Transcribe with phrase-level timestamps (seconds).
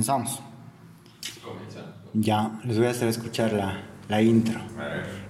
[0.00, 0.40] Comenzamos.
[2.14, 4.58] Ya, les voy a hacer escuchar la, la intro.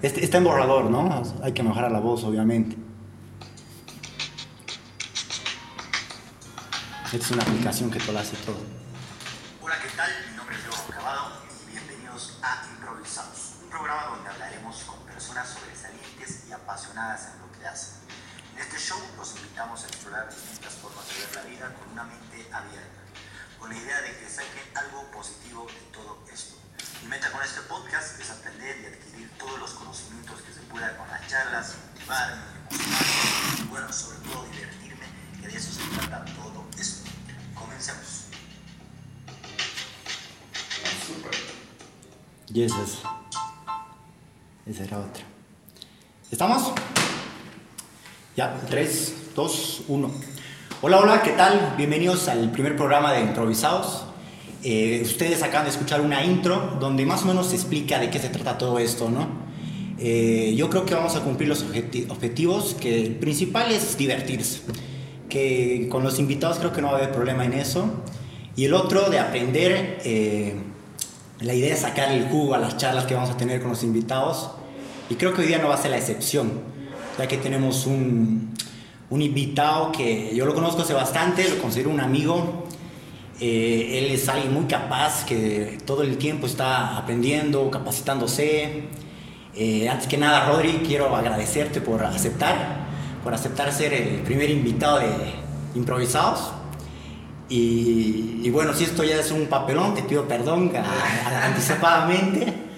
[0.01, 1.23] Este, está en borrador, ¿no?
[1.43, 2.77] Hay que mejorar la voz, obviamente.
[7.07, 8.63] Esta es una aplicación que todo hace todo.
[9.61, 10.09] Hola, ¿qué tal?
[10.31, 11.33] Mi nombre es Diego Cavado
[11.67, 17.59] y bienvenidos a Improvisados, un programa donde hablaremos con personas sobresalientes y apasionadas en lo
[17.59, 17.95] que hacen.
[18.55, 22.05] En este show los invitamos a explorar distintas formas de ver la vida con una
[22.05, 23.01] mente abierta,
[23.61, 26.57] con la idea de que saquen algo positivo de todo esto.
[27.03, 30.97] Mi meta con este podcast es aprender y adquirir todos los conocimientos que se pueda
[30.97, 32.43] con las charlas, motivarme,
[33.59, 35.07] y bueno, sobre todo divertirme,
[35.41, 37.11] que de eso se trata todo esto.
[37.55, 38.25] Comencemos.
[42.53, 42.99] Y esa es.
[44.67, 45.25] Esa era otra.
[46.31, 46.73] ¿Estamos?
[48.37, 50.40] Ya, 3, 2, 1.
[50.83, 51.75] Hola, hola, ¿qué tal?
[51.77, 54.05] Bienvenidos al primer programa de Improvisados.
[54.65, 58.19] Eh, ustedes acaban de escuchar una intro donde más o menos se explica de qué
[58.19, 59.29] se trata todo esto, ¿no?
[59.99, 64.61] Eh, yo creo que vamos a cumplir los objeti- objetivos, que el principal es divertirse,
[65.29, 67.91] que con los invitados creo que no va a haber problema en eso.
[68.57, 70.55] Y el otro de aprender, eh,
[71.41, 73.83] la idea es sacar el jugo a las charlas que vamos a tener con los
[73.83, 74.53] invitados.
[75.11, 76.51] Y creo que hoy día no va a ser la excepción,
[77.19, 78.55] ya que tenemos un,
[79.11, 82.65] un invitado que yo lo conozco hace bastante, lo considero un amigo.
[83.41, 88.85] Eh, él es alguien muy capaz que todo el tiempo está aprendiendo, capacitándose.
[89.57, 92.87] Eh, antes que nada, Rodri, quiero agradecerte por aceptar,
[93.25, 95.09] por aceptar ser el primer invitado de
[95.75, 96.53] Improvisados.
[97.49, 100.73] Y, y bueno, si esto ya es un papelón, te pido perdón
[101.43, 102.70] anticipadamente,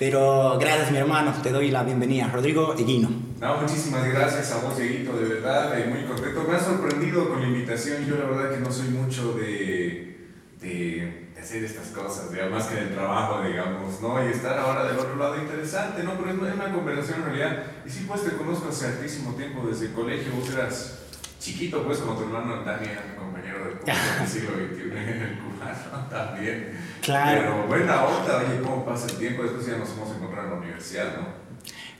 [0.00, 2.30] pero gracias mi hermano, te doy la bienvenida.
[2.32, 3.10] Rodrigo Eguino.
[3.38, 6.42] No, muchísimas gracias a vos, Dieguito, de verdad, eh, muy contento.
[6.48, 8.06] Me ha sorprendido con la invitación.
[8.06, 12.76] Yo la verdad que no soy mucho de, de, de hacer estas cosas, más que
[12.76, 14.26] del trabajo, digamos, ¿no?
[14.26, 16.12] Y estar ahora del otro lado interesante, ¿no?
[16.14, 17.62] Pero es una, conversación en realidad.
[17.84, 20.32] Y sí, pues te conozco hace altísimo tiempo, desde el colegio.
[20.32, 21.00] Vos eras
[21.38, 25.20] chiquito, pues, como tu hermano Dani era mi compañero de curso del siglo XXI en
[25.20, 25.49] el cubano
[26.10, 26.78] también.
[27.02, 27.40] Claro.
[27.40, 29.42] Pero buena onda, oye, cómo pasa el tiempo.
[29.42, 31.40] Después ya nos hemos encontrado en la universidad, ¿no?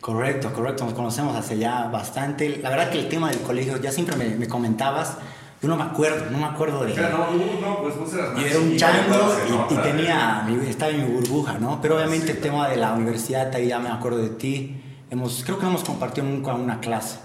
[0.00, 2.58] Correcto, correcto, nos conocemos hace ya bastante.
[2.62, 5.18] La verdad que el tema del colegio, ya siempre me, me comentabas,
[5.60, 6.94] yo no me acuerdo, no me acuerdo de...
[6.96, 9.34] No, uh, no, pues vos eras más Yo era un chango
[9.70, 11.80] y, tenía, estaba en mi burbuja, ¿no?
[11.82, 12.42] Pero obviamente el Sí.
[12.42, 14.82] tema de la universidad, ahí ya me acuerdo de ti.
[15.10, 17.18] Hemos, creo que no hemos compartido nunca una clase,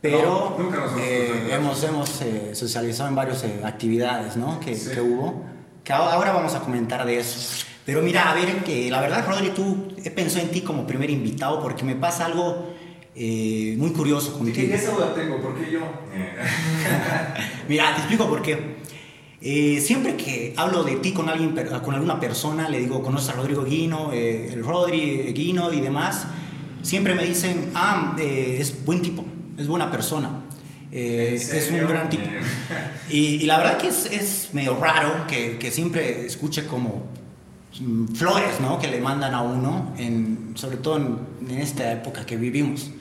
[0.00, 4.60] pero No, nunca nos hemos eh, hemos, hemos eh, socializado en varias eh, actividades, ¿no?
[4.60, 4.90] Que, Sí.
[4.94, 5.42] que hubo,
[5.84, 7.64] que ahora vamos a comentar de eso.
[7.84, 11.10] Pero mira, a ver, que la verdad, Rodri, tú he pensado en ti como primer
[11.10, 12.72] invitado porque me pasa algo
[13.14, 14.72] eh, muy curioso ¿Y contigo.
[14.74, 15.40] qué duda tengo?
[15.40, 15.80] ¿Por qué yo?
[17.68, 18.82] Mira, te explico por qué.
[19.46, 23.32] Eh, siempre que hablo de ti con alguien, con alguna persona, le digo, conoces a
[23.32, 26.26] Rodrigo Guino, eh, el Rodri Guino y demás,
[26.80, 29.22] siempre me dicen, ah, eh, es buen tipo,
[29.58, 30.43] es buena persona,
[30.96, 32.22] eh, ¿En es un gran tipo.
[33.10, 37.06] Y, y la verdad que es, es medio raro que, que siempre escuche como
[37.80, 38.78] mm, flores, ¿no?
[38.78, 41.18] Que le mandan a uno, en, sobre todo en,
[41.50, 42.92] en esta época que vivimos.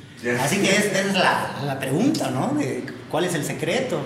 [0.42, 2.56] Así que es, es la, la pregunta, ¿no?
[2.58, 4.02] De ¿Cuál es el secreto?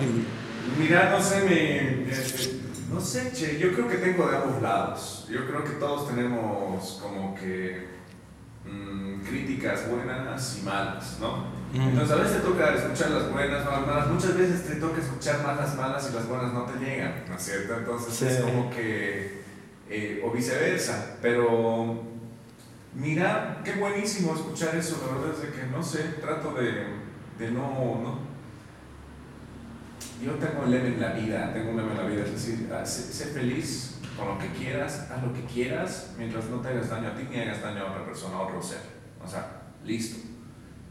[0.78, 2.58] Mira, no sé, me, este,
[2.92, 5.26] no sé, che, yo creo que tengo de ambos lados.
[5.30, 7.86] Yo creo que todos tenemos como que
[8.66, 11.57] mm, críticas buenas y malas, ¿no?
[11.74, 15.00] Entonces a veces te toca escuchar las buenas o las malas, muchas veces te toca
[15.00, 17.74] escuchar más las malas y las buenas no te llegan, ¿no es cierto?
[17.76, 18.24] Entonces Sí.
[18.26, 19.42] es como que,
[19.90, 22.02] eh, o viceversa, pero
[22.94, 26.86] mira, qué buenísimo escuchar eso, la verdad es de que no sé, trato de,
[27.38, 28.28] de no, no
[30.22, 32.68] yo tengo un lema en la vida, tengo un lema en la vida, es decir,
[32.72, 36.68] ah, sé, sé feliz con lo que quieras, haz lo que quieras, mientras no te
[36.68, 38.80] hagas daño a ti ni hagas daño a otra persona, a otro ser.
[39.24, 40.27] O sea, listo.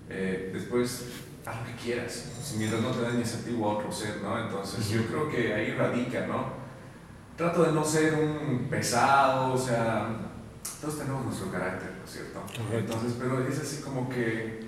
[0.10, 1.06] Eh, después,
[1.46, 4.40] haz lo que quieras, mientras no te dañes a ti o a otro ser, ¿no?
[4.40, 6.46] Entonces, yo creo que ahí radica, ¿no?
[7.36, 10.08] Trato de no ser un pesado, o sea,
[10.82, 12.42] todos tenemos nuestro carácter, ¿no es cierto?
[12.74, 14.62] Entonces, pero es así como que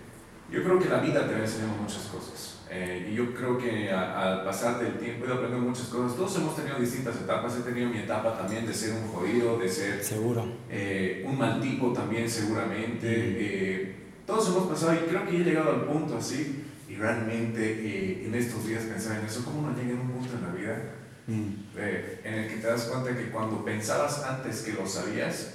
[0.52, 2.56] yo creo que la vida te va enseñando muchas cosas.
[2.72, 6.16] Eh, y yo creo que al pasar del tiempo he ido aprendiendo muchas cosas.
[6.16, 7.58] Todos hemos tenido distintas etapas.
[7.58, 10.46] He tenido mi etapa también de ser un jodido, de ser Seguro.
[10.70, 13.08] eh, un mal tipo también seguramente.
[13.08, 13.96] Eh,
[14.30, 16.64] todos hemos pasado y creo que he llegado al punto así.
[16.88, 19.44] Y realmente eh, en estos días pensaba en eso.
[19.44, 20.96] ¿Cómo uno llega en un punto en la vida
[21.28, 21.54] Mm.
[21.78, 25.54] eh, en el que te das cuenta que cuando pensabas antes que lo sabías,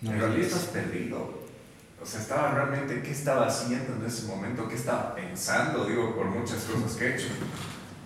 [0.00, 1.44] No en realidad estás perdido.
[2.02, 4.68] O sea, estaba realmente, ¿qué estaba haciendo en ese momento?
[4.68, 5.84] ¿Qué estaba pensando?
[5.84, 7.28] Digo, por muchas cosas que he hecho.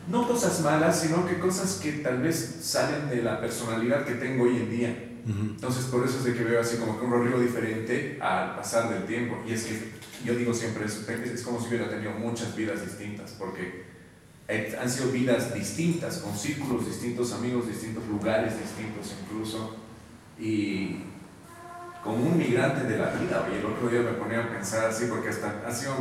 [0.08, 4.44] no cosas malas, sino que cosas que tal vez salen de la personalidad que tengo
[4.44, 5.07] hoy en día.
[5.28, 8.88] Entonces, por eso es de que veo así como que un Rodrigo diferente al pasar
[8.88, 9.36] del tiempo.
[9.46, 9.92] Y es que
[10.24, 13.84] yo digo siempre eso, es como si hubiera tenido muchas vidas distintas, porque
[14.80, 19.76] han sido vidas distintas, con círculos distintos, amigos distintos, lugares distintos incluso,
[20.38, 21.02] y
[22.02, 23.46] como un migrante de la vida.
[23.52, 25.94] Y el otro día me ponía a pensar así, porque hasta ha sido,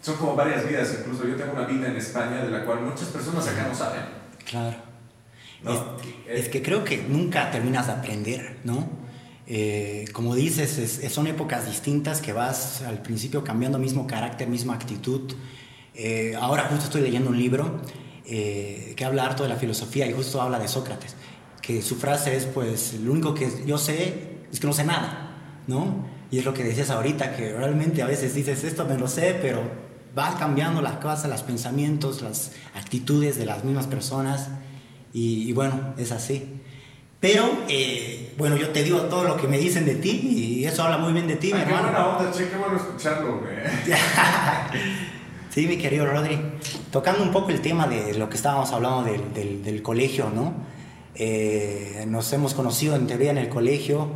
[0.00, 3.08] son como varias vidas, incluso yo tengo una vida en España de la cual muchas
[3.08, 4.00] personas acá no saben.
[4.48, 4.89] Claro.
[6.28, 8.88] Es, que creo que nunca terminas de aprender, ¿no?
[9.46, 15.32] Eh, como dices, son épocas distintas que vas al principio cambiando mismo carácter, misma actitud.
[15.94, 17.80] Eh, ahora justo estoy leyendo un libro
[18.24, 21.16] eh, que habla harto de la filosofía y justo habla de Sócrates,
[21.60, 25.62] que su frase es, pues, lo único que yo sé es que no sé nada,
[25.66, 26.06] ¿no?
[26.30, 29.36] Y es lo que decías ahorita, que realmente a veces dices, esto me lo sé,
[29.42, 29.60] pero
[30.16, 34.48] va cambiando las cosas, los pensamientos, las actitudes de las mismas personas,
[35.12, 36.60] y, bueno, es así.
[37.20, 40.82] Pero, eh, bueno, yo te digo todo lo que me dicen de ti, y eso
[40.82, 41.88] habla muy bien de ti, mi hermano.
[41.88, 43.56] Qué buena onda, che, qué bueno escucharlo, güey.
[45.50, 46.38] sí, mi querido Rodri.
[46.90, 50.54] Tocando un poco el tema de lo que estábamos hablando del, del, del colegio, ¿no?
[51.22, 54.08] Eh, nos hemos conocido en teoría en el colegio,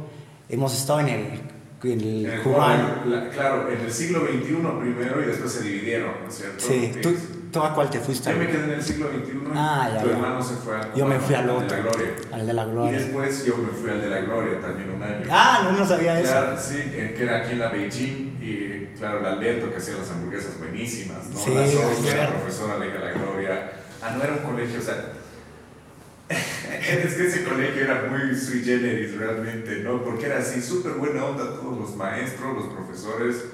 [0.48, 1.40] hemos estado en el,
[1.82, 3.02] en el, cubano.
[3.30, 6.64] claro, en el siglo XXI primero y después se dividieron, ¿no es cierto?
[6.64, 7.14] Sí, ¿Tú,
[7.54, 8.30] ¿tú, a cuál te fuiste?
[8.30, 11.06] Yo me quedé en el siglo XXI ah, ya, tu hermano se fue al Yo
[11.06, 12.10] me fui al otro, de la gloria.
[12.32, 12.90] al de la gloria.
[12.90, 15.26] Y después yo me fui al de la gloria también un año.
[15.30, 16.72] Ah, no, no sabía claro, eso.
[16.72, 20.58] Sí, que era aquí en la Beijing y claro, el Alberto que hacía las hamburguesas
[20.58, 21.38] buenísimas, ¿no?
[21.38, 23.72] Sí, la Sofía, la profesora de la gloria.
[24.02, 25.12] Ah, no era un colegio, o sea
[26.28, 30.02] es que ese colegio era muy sui generis realmente, ¿no?
[30.02, 33.44] Porque era así, súper buena onda todos los maestros, los profesores,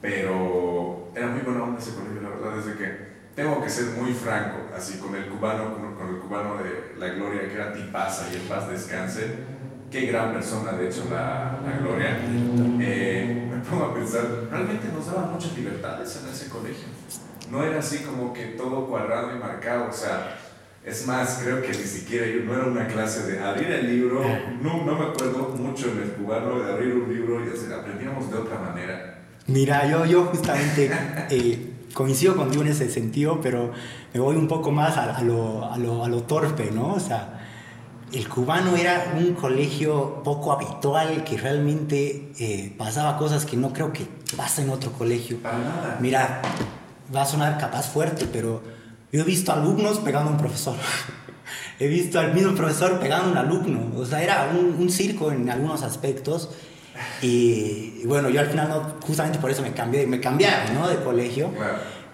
[0.00, 3.05] pero era muy buena onda ese colegio, la verdad es que
[3.36, 7.46] tengo que ser muy franco, así con el cubano, con, el cubano de la Gloria,
[7.46, 9.56] que era tipaza y en paz descanse.
[9.90, 12.18] Qué gran persona, de hecho, la, la Gloria.
[12.80, 16.86] Eh, me pongo a pensar, realmente nos daban muchas libertades en ese colegio.
[17.50, 20.38] No era así como que todo cuadrado y marcado, o sea,
[20.82, 24.22] es más, creo que ni siquiera no era una clase de abrir el libro,
[24.62, 28.30] no, no me acuerdo mucho en el cubano de abrir un libro y hacer, aprendíamos
[28.30, 29.18] de otra manera.
[29.46, 30.90] Mira, yo, yo justamente
[31.96, 33.72] coincido contigo en ese sentido, pero
[34.12, 36.92] me voy un poco más a, a, lo, a, lo, a lo torpe, ¿no?
[36.92, 37.40] O sea,
[38.12, 43.94] el cubano era un colegio poco habitual que realmente eh, pasaba cosas que no creo
[43.94, 44.06] que
[44.36, 45.38] pasa en otro colegio.
[45.38, 45.98] Para nada.
[45.98, 46.42] Mira,
[47.14, 48.60] va a sonar capaz fuerte, pero
[49.10, 50.76] yo he visto alumnos pegando a un profesor.
[51.80, 53.98] he visto al mismo profesor pegando a un alumno.
[53.98, 56.50] O sea, era un, un circo en algunos aspectos.
[57.22, 60.88] Y, bueno, yo al final no, justamente por eso me cambié, me cambiaron, ¿no?
[60.88, 61.50] De colegio.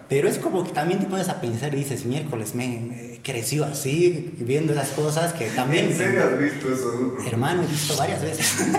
[0.08, 3.64] Pero es como que también te pones a pensar y dices, miércoles, me he crecido
[3.64, 5.86] así, viendo esas cosas que también...
[5.86, 7.16] ¿En serio has visto eso?
[7.26, 8.66] Hermano, he visto varias veces.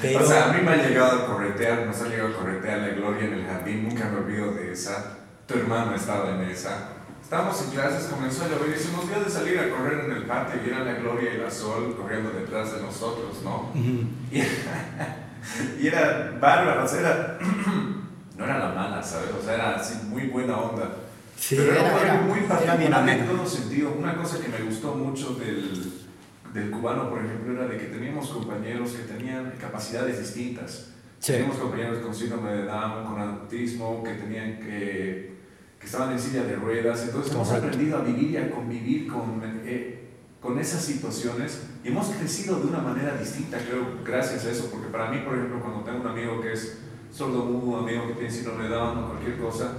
[0.00, 2.88] O sea, a mí me ha llegado a corretear, nos ha llegado a corretear la
[2.90, 5.18] gloria en el jardín, nunca me olvido de esa
[5.48, 6.90] tu hermano estaba en esa.
[7.28, 10.12] Estábamos en clases, comenzó a llover y se nos dio de salir a correr en
[10.12, 13.70] el patio y era la gloria y la sol corriendo detrás de nosotros, ¿no?
[15.78, 17.38] y, era bárbaro, o sea, era,
[18.38, 19.28] no era la mala, ¿sabes?
[19.38, 20.90] O sea, era así muy buena onda.
[21.36, 23.92] Sí, Pero era, era, muy particular en todo sentido.
[23.98, 25.92] Una cosa que me gustó mucho del,
[26.54, 30.92] del cubano, por ejemplo, era de que teníamos compañeros que tenían capacidades distintas.
[31.22, 35.37] Teníamos compañeros con síndrome de Down, con autismo, que tenían que
[35.78, 37.02] que estaban en silla de ruedas.
[37.04, 40.08] Entonces hemos aprendido a vivir y a convivir con, eh,
[40.40, 44.68] con esas situaciones y hemos crecido de una manera distinta, creo, gracias a eso.
[44.70, 46.78] Porque para mí, por ejemplo, cuando tengo un amigo que es
[47.12, 49.72] sordo un amigo que tiene síndrome de Down o cualquier cosa,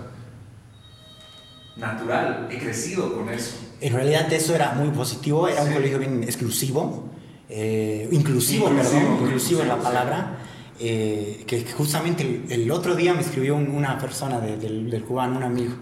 [1.77, 3.57] natural, he crecido con eso.
[3.81, 7.09] En realidad eso era muy positivo, era un colegio bien exclusivo,
[7.47, 10.37] eh, inclusivo, perdón, inclusivo, es la palabra.
[10.81, 15.73] Eh, que justamente el, otro día me escribió una persona del, del cubano, un amigo,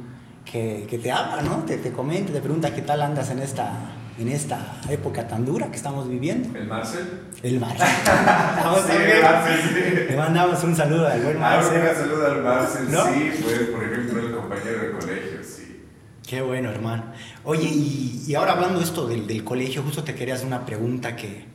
[0.51, 1.63] que, que te habla, ¿no?
[1.63, 3.71] Te, te, comenta, te pregunta qué tal andas en esta,
[4.17, 6.57] en esta época tan dura que estamos viviendo.
[6.57, 7.21] ¿El Marcel?
[7.43, 7.87] El Marcel.
[8.87, 10.05] sí, el Marcel, sí.
[10.09, 11.81] Le mandamos un saludo al buen ah, Marcel.
[11.81, 13.05] un saludo al Marcel, ¿No?
[13.05, 15.83] sí, fue por ejemplo el compañero de colegio, sí.
[16.27, 17.05] Qué bueno, hermano.
[17.43, 21.15] Oye, y, y ahora hablando esto del, del, colegio, justo te quería hacer una pregunta
[21.15, 21.45] que,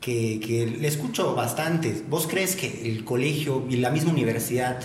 [0.00, 2.02] que, que le escucho bastante.
[2.08, 4.78] ¿Vos crees que el colegio y la misma universidad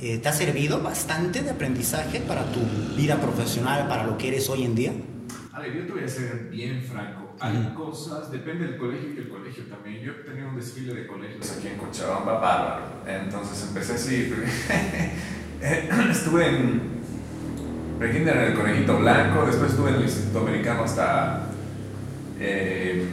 [0.00, 2.60] eh, ¿te ha servido bastante de aprendizaje para tu
[2.96, 4.92] vida profesional, para lo que eres hoy en día?
[5.52, 7.34] A ver, yo te voy a ser bien franco.
[7.40, 10.02] Hay cosas, depende del colegio y el colegio también.
[10.02, 12.84] Yo tenía un desfile de colegios aquí en Cochabamba, bárbaro.
[13.06, 14.32] Entonces empecé así.
[16.10, 16.80] Estuve en,
[17.98, 21.48] prekinder en el Conejito Blanco, después estuve en el Instituto Americano hasta
[22.38, 23.06] eh,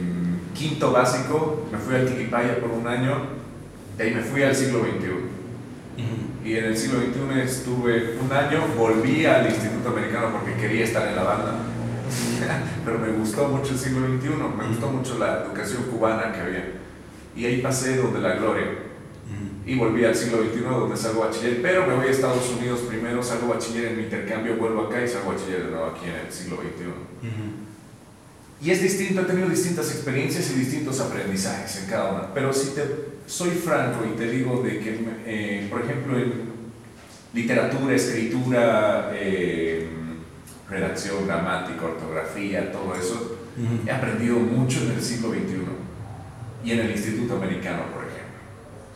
[0.54, 3.26] quinto básico, me fui al Tiquipaya por un año,
[3.96, 5.34] de ahí me fui al siglo XXI.
[6.44, 11.08] Y en el siglo XXI estuve un año, volví al Instituto Americano porque quería estar
[11.08, 11.54] en la banda.
[12.84, 16.72] Pero me gustó mucho el siglo XXI, me gustó mucho la educación cubana que había.
[17.34, 18.66] Y ahí pasé donde la gloria.
[19.66, 23.22] Y volví al siglo XXI donde salgo bachiller, pero me voy a Estados Unidos primero,
[23.22, 26.30] salgo bachiller en mi intercambio, vuelvo acá y salgo bachiller de nuevo aquí en el
[26.30, 27.26] siglo XXI.
[28.64, 32.32] Y es distinto, he tenido distintas experiencias y distintos aprendizajes en cada una.
[32.32, 32.82] Pero si te
[33.26, 36.32] soy franco y te digo de que, eh, por ejemplo, en
[37.34, 39.86] literatura, escritura, eh,
[40.70, 43.38] redacción, gramática, ortografía, todo eso,
[43.86, 48.40] he aprendido mucho en el siglo XXI y en el Instituto Americano, por ejemplo.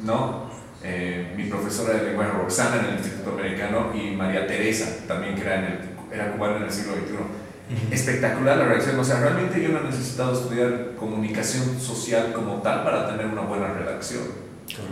[0.01, 0.49] ¿No?
[0.83, 5.43] Eh, mi profesora de lenguaje Roxana en el Instituto Americano y María Teresa, también que
[5.43, 5.79] era, en el,
[6.11, 7.48] era cubana en el siglo XXI.
[7.91, 12.83] Espectacular la redacción, o sea, realmente yo no he necesitado estudiar comunicación social como tal
[12.83, 14.23] para tener una buena redacción.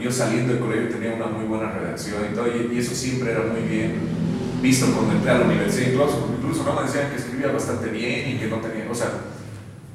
[0.01, 3.43] Yo saliendo del colegio tenía una muy buena redacción y todo, y, eso siempre era
[3.43, 3.95] muy bien
[4.61, 5.93] visto cuando entré a la universidad.
[5.93, 9.09] Incluso, incluso no me decían que escribía bastante bien y que no tenía, o sea,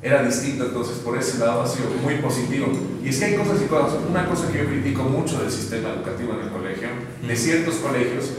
[0.01, 2.67] era distinto, entonces por ese lado ha sido muy positivo.
[3.03, 3.99] Y es que hay cosas y cosas.
[4.09, 6.87] Una cosa que yo critico mucho del sistema educativo en el colegio,
[7.27, 8.31] de ciertos colegios,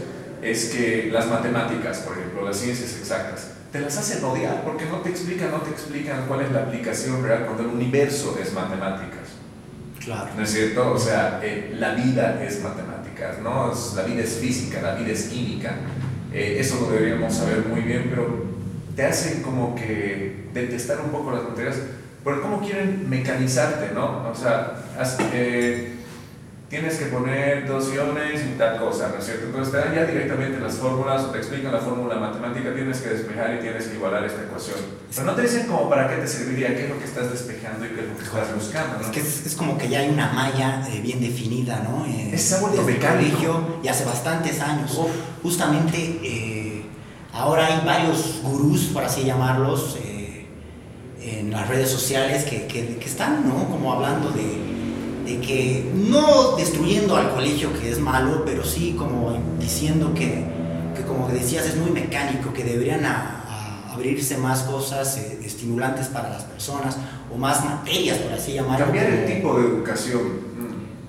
[0.42, 4.98] es que las matemáticas, por ejemplo, las ciencias exactas, te las hacen odiar porque no
[4.98, 9.30] te explican, no te explican cuál es la aplicación real cuando el universo es matemáticas.
[9.98, 10.30] Claro.
[10.36, 10.92] ¿No es cierto?
[10.92, 13.72] O sea, eh, la vida es matemáticas, ¿no?
[13.96, 15.76] La vida es física, la vida es química.
[16.32, 18.44] Eh, eso lo deberíamos saber muy bien, pero
[18.94, 21.76] te hacen como que detestar un poco las materias,
[22.22, 24.28] pero cómo quieren mecanizarte, ¿no?
[24.28, 24.74] O sea,
[25.32, 25.91] eh,
[26.72, 29.44] tienes que poner dos iones y tal cosa, ¿no es cierto?
[29.44, 33.10] Entonces te dan ya directamente las fórmulas o te explican la fórmula matemática, tienes que
[33.10, 34.78] despejar y tienes que igualar esta ecuación.
[35.14, 37.84] Pero no te dicen como para qué te serviría, qué es lo que estás despejando
[37.84, 39.04] y qué es lo que estás buscando, ¿no?
[39.04, 42.06] Es que es, como que ya hay una malla eh, bien definida, ¿no?
[42.06, 43.80] Eh, ha vuelto mecánico.
[43.84, 44.98] y hace bastantes años.
[45.42, 46.20] Justamente
[47.32, 50.46] Ahora hay varios gurús, por así llamarlos, eh,
[51.22, 53.68] en las redes sociales que, que, están, ¿no?
[53.70, 54.71] Como hablando de,
[55.32, 60.44] de, que no destruyendo al colegio, que es malo, pero sí como diciendo que,
[60.96, 63.04] que como decías, es muy mecánico, que deberían
[63.90, 66.96] abrirse más cosas eh, estimulantes para las personas
[67.32, 68.86] o más materias, por así llamarlo.
[68.86, 70.52] Cambiar el tipo de educación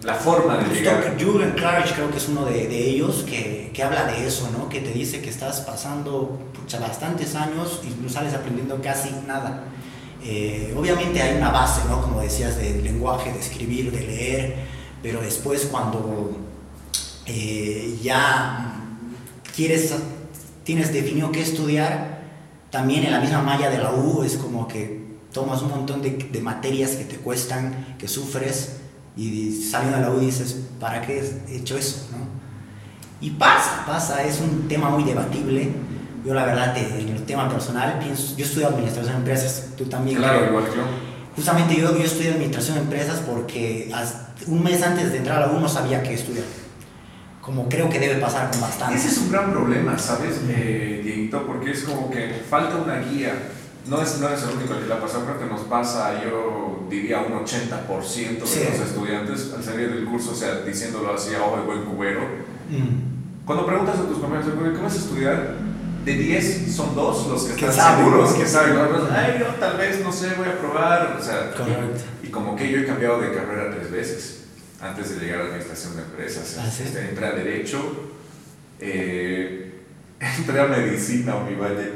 [0.03, 1.15] la forma de llegar.
[1.17, 4.69] Jürgen Klarich creo que es uno de, de ellos que, que, habla de eso, ¿no?
[4.69, 9.63] Que te dice que estás pasando pucha, bastantes años y no sales aprendiendo casi nada.
[10.23, 12.01] Eh, obviamente hay una base, ¿no?
[12.01, 14.55] Como decías, de lenguaje, de escribir, de leer,
[15.01, 16.37] pero después cuando
[17.25, 18.75] eh, ya
[19.55, 19.93] quieres,
[20.63, 22.23] tienes definido qué estudiar,
[22.69, 25.03] también en la misma malla de la U es como que
[25.33, 28.77] tomas un montón de, de materias que te cuestan, que sufres,
[29.15, 32.07] y saliendo a la U dices, ¿para qué he hecho eso?
[32.11, 32.23] ¿no?
[33.21, 35.71] Y pasa, pasa, es un tema muy debatible.
[36.25, 40.17] Yo la verdad, en el tema personal, pienso, yo estudio administración de empresas, tú también.
[40.17, 40.83] Claro, igual que yo.
[41.35, 43.91] Justamente yo, yo estudié administración de empresas porque
[44.47, 46.45] un mes antes de entrar a la U no sabía qué estudiar.
[47.41, 48.95] Como creo que debe pasar con bastante.
[48.95, 51.45] Ese es un gran problema, ¿sabes, eh, Dieguito?
[51.45, 53.33] Porque es como que falta una guía
[53.87, 57.19] no es, no es el único que la pasado, creo que nos pasa, yo diría,
[57.19, 61.63] un 80% de los estudiantes al salir del curso, o sea, diciéndolo así ojo de
[61.63, 62.21] buen cubero.
[62.69, 63.45] Mm.
[63.45, 65.55] Cuando preguntas a tus compañeros, ¿qué vas a estudiar?
[66.03, 68.75] De 10 son dos los que están seguros, que saben.
[69.11, 71.17] Ay, yo tal vez, no sé, voy a probar.
[71.17, 71.53] O sea,
[72.21, 74.43] y, como que yo he cambiado de carrera tres veces
[74.81, 76.57] antes de llegar a la administración de empresas.
[76.59, 76.83] ¿Ah, sí?
[76.83, 78.11] Este, entré a Derecho,
[78.81, 79.81] eh,
[80.37, 81.35] entré a Medicina,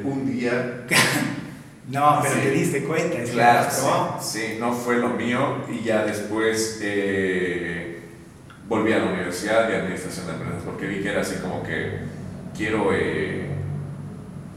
[0.04, 0.86] un día.
[1.90, 3.18] No, pero te diste cuenta.
[3.18, 3.70] Es claro,
[4.22, 8.02] sí, no fue lo mío y ya después eh,
[8.68, 12.00] volví a la Universidad de Administración de Empresas porque vi que era así como que
[12.54, 12.90] quiero...
[12.94, 13.47] Eh,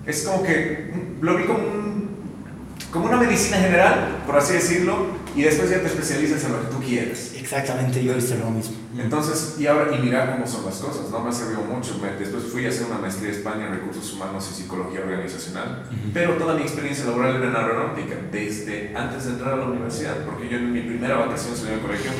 [0.07, 1.59] es como que lo vi como,
[2.93, 6.67] como una medicina general, por así decirlo, y después ya te especializas en lo que
[6.75, 7.35] tú quieres.
[7.37, 8.77] Exactamente, yo hice lo mismo.
[8.99, 11.21] Entonces, y ahora, y mira cómo son las cosas, ¿no?
[11.21, 12.01] Me ha servido mucho.
[12.19, 16.35] después fui a hacer una maestría en España en recursos humanos y psicología organizacional, pero
[16.35, 20.49] toda mi experiencia laboral era en aeronáutica, desde antes de entrar a la universidad, porque
[20.49, 22.11] yo en mi primera vacación salí del colegio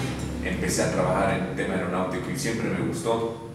[0.45, 3.50] empecé a trabajar en tema aeronáutico y siempre me gustó.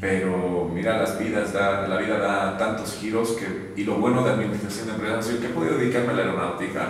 [0.00, 4.30] Pero mira, las vidas da, la vida da tantos giros que, y lo bueno de
[4.30, 6.88] administración de empresas es que he podido dedicarme a la aeronáutica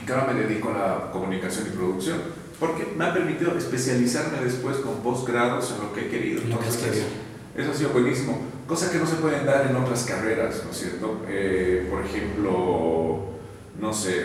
[0.00, 2.18] y que ahora me dedico a la comunicación y producción,
[2.60, 6.42] porque me ha permitido especializarme después con posgrados en lo que he querido.
[6.42, 7.06] Entonces,
[7.56, 8.38] eso ha sido buenísimo.
[8.68, 11.22] Cosa que no se pueden dar en otras carreras, ¿no es cierto?
[11.28, 13.20] Eh, por ejemplo,
[13.80, 14.22] no sé,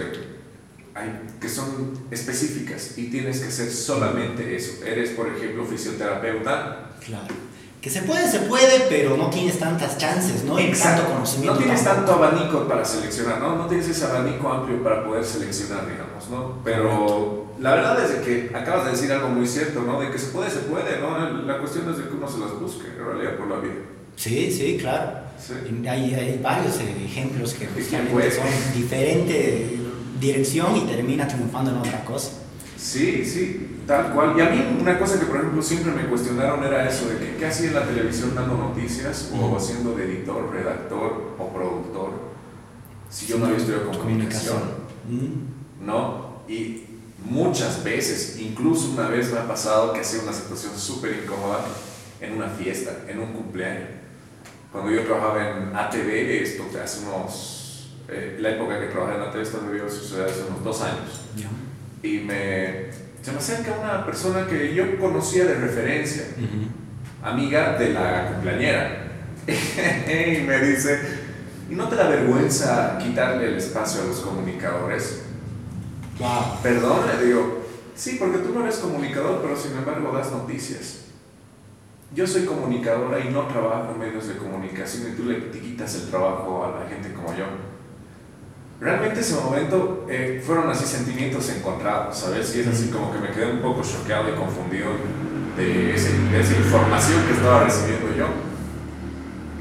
[0.99, 4.83] hay, que son específicas y tienes que hacer solamente eso.
[4.85, 6.91] Eres, por ejemplo, fisioterapeuta.
[7.05, 7.33] Claro.
[7.81, 10.59] Que se puede, se puede, pero no tienes tantas chances, ¿no?
[10.59, 11.03] Exacto.
[11.03, 11.53] Tanto conocimiento.
[11.53, 13.55] No tienes tanto abanico para seleccionar, ¿no?
[13.55, 16.61] No tienes ese abanico amplio para poder seleccionar, digamos, ¿no?
[16.65, 20.01] Pero la verdad es de que acabas de decir algo muy cierto, ¿no?
[20.01, 21.43] De que se puede, se puede, ¿no?
[21.43, 23.75] La cuestión es de que uno se las busque, en realidad, por la vida.
[24.17, 25.11] Sí, sí, claro.
[25.39, 25.53] Sí.
[25.71, 29.79] Y Hay, hay varios eh, ejemplos que justamente son diferente
[30.19, 32.31] dirección y termina triunfando en otra cosa.
[32.77, 34.35] Sí, sí, tal cual.
[34.37, 37.35] Y a mí una cosa que, por ejemplo, siempre me cuestionaron era eso, de que
[37.37, 42.29] qué hacía en la televisión dando noticias o haciendo de editor, redactor o productor
[43.09, 44.59] si yo no había estudiado comunicación.
[45.81, 46.43] ¿no?
[46.47, 46.83] Y
[47.25, 51.65] muchas veces, incluso una vez me ha pasado que hacía una situación súper incómoda
[52.21, 53.89] en una fiesta, en un cumpleaños.
[54.71, 57.55] Cuando yo trabajaba en ATV, esto hace unos...
[58.11, 61.47] eh, la época que trabajaba en ATV, esto debió suceder hace unos dos años Ya.
[62.07, 62.85] y me,
[63.21, 66.23] se me acerca una persona que yo conocía de referencia,
[67.21, 69.05] amiga de la cumpleañera,
[69.47, 70.99] y me dice,
[71.69, 75.23] ¿y no te da vergüenza quitarle el espacio a los comunicadores?
[76.19, 76.61] Wow.
[76.61, 77.63] Perdón, le digo,
[77.95, 81.05] sí, porque tú no eres comunicador, pero sin embargo das noticias.
[82.13, 86.09] Yo soy comunicadora y no trabajo en medios de comunicación y tú le quitas el
[86.09, 87.45] trabajo a la gente como yo.
[88.79, 92.55] Realmente ese momento eh, fueron así sentimientos encontrados, ¿sabes?
[92.55, 94.87] Y es así como que me quedé un poco choqueado y confundido
[95.57, 98.27] de, ese- de esa información que estaba recibiendo yo.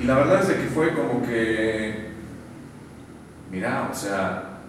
[0.00, 2.10] Y la verdad es de que fue como que,
[3.50, 4.60] mira, o sea,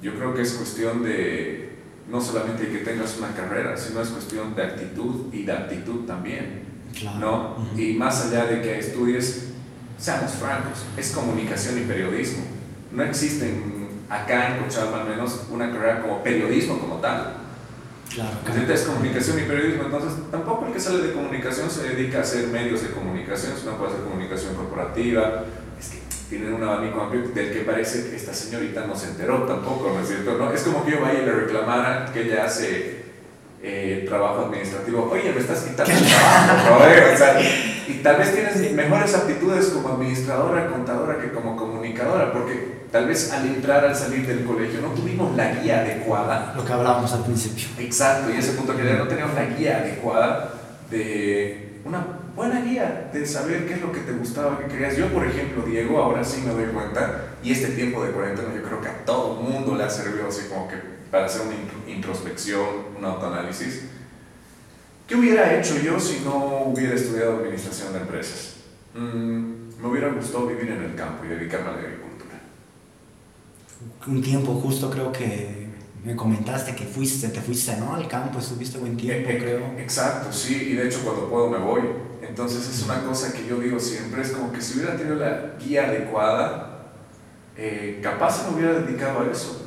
[0.00, 1.76] yo creo que es cuestión de
[2.08, 6.64] no solamente que tengas una carrera, sino es cuestión de actitud y de aptitud también.
[6.96, 7.18] Claro.
[7.18, 7.56] ¿no?
[7.72, 7.80] Ujú.
[7.80, 9.48] Y más allá de que estudies,
[9.98, 12.44] seamos francos, es comunicación y periodismo.
[12.92, 13.75] No existen
[14.08, 17.34] acá en Cochabamba al menos una carrera como periodismo como tal.
[18.14, 18.30] Claro.
[18.48, 22.20] Ahorita es comunicación y periodismo, entonces tampoco el que sale de comunicación se dedica a
[22.22, 25.44] hacer medios de comunicación, sino puede hacer comunicación corporativa.
[25.78, 25.98] Es que
[26.30, 30.00] tienen un abanico amplio del que parece que esta señorita no se enteró tampoco, ¿no
[30.00, 30.38] es cierto?
[30.38, 30.52] ¿No?
[30.52, 33.04] Es como que yo vaya y le reclamara que ella hace
[33.62, 35.10] eh, trabajo administrativo.
[35.10, 36.76] Oye, me estás quitando el trabajo, ¿no?
[37.12, 37.40] O sea,
[37.88, 43.32] y tal vez tienes mejores aptitudes como administradora, contadora que como comunicadora, porque tal vez
[43.32, 47.24] al entrar, al salir del colegio, no tuvimos la guía adecuada Lo que hablábamos al
[47.24, 47.66] principio.
[47.78, 50.52] Exacto, y ese punto que ya no teníamos la guía adecuada
[50.90, 54.96] de una buena guía de saber qué es lo que te gustaba, qué querías.
[54.96, 58.62] Yo, por ejemplo, Diego, ahora sí me doy cuenta, y este tiempo de cuarentena yo
[58.62, 60.76] creo que a todo mundo le ha servido así como que
[61.10, 62.66] para hacer una intro- introspección,
[62.98, 63.84] un autoanálisis.
[65.06, 68.54] ¿Qué hubiera hecho yo si no hubiera estudiado administración de empresas?
[68.94, 72.05] Mm, me hubiera gustado vivir en el campo y dedicarme a la agricultura.
[74.06, 75.66] Un tiempo justo creo que
[76.04, 77.94] me comentaste que fuiste, te fuiste, ¿no?
[77.94, 79.78] Al campo, estuviste buen tiempo, Eh, eh, creo.
[79.78, 81.82] Exacto, sí, y de hecho cuando puedo me voy.
[82.22, 85.56] Entonces es una cosa que yo digo siempre, es como que si hubiera tenido la
[85.58, 86.92] guía adecuada,
[87.56, 89.62] eh, capaz me hubiera dedicado a eso.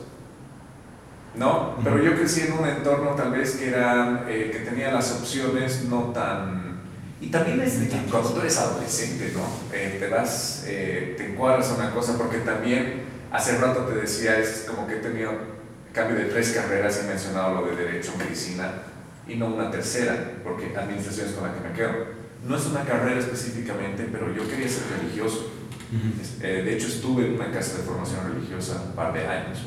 [1.36, 1.76] ¿No?
[1.84, 5.86] Pero yo crecí en un entorno tal vez que, era, eh, que tenía las opciones
[5.86, 6.80] no tan...
[7.22, 9.46] Y también es de que cuando tú eres adolescente, ¿no?
[9.74, 14.40] Eh, te vas, eh, te encuadras a una cosa, porque también hace rato te decía,
[14.40, 15.32] es como que he tenido
[15.94, 18.72] cambio de tres carreras, he mencionado lo de Derecho, Medicina,
[19.28, 22.20] y no una tercera, porque Administración es con la que me quedo.
[22.48, 25.52] No es una carrera específicamente, pero yo quería ser religioso.
[26.42, 29.60] Eh, de hecho, estuve en una casa de formación religiosa un par de años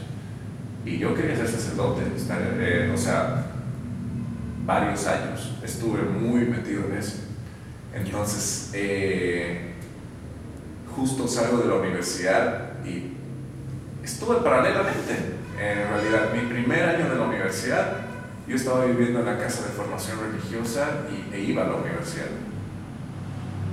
[0.84, 3.46] y yo quería ser sacerdote, estar, eh, o sea,
[4.64, 5.58] varios años.
[5.62, 7.18] Estuve muy metido en eso.
[7.94, 9.74] Entonces, eh,
[10.94, 13.16] justo salgo de la universidad y
[14.04, 15.36] estuve paralelamente.
[15.58, 17.96] En realidad, mi primer año de la universidad,
[18.48, 22.26] yo estaba viviendo en la casa de formación religiosa y, e iba a la universidad.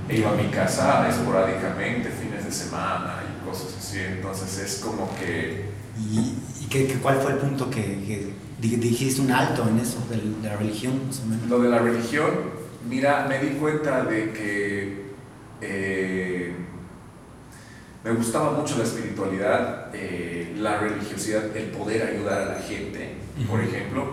[0.08, 3.98] E iba a mi casa esporádicamente, fines de semana y cosas así.
[4.00, 5.64] Entonces es como que
[5.98, 9.78] ¿Y, y qué, qué- cuál fue el punto que, que di- dijiste un alto en
[9.80, 11.48] eso, de, la religión, más o menos?
[11.48, 12.30] lo de la religión,
[12.88, 15.10] mira, me di cuenta de que
[15.60, 16.54] eh,
[18.02, 23.16] me gustaba mucho la espiritualidad, eh, la religiosidad, el poder ayudar a la gente,
[23.48, 24.04] por ejemplo,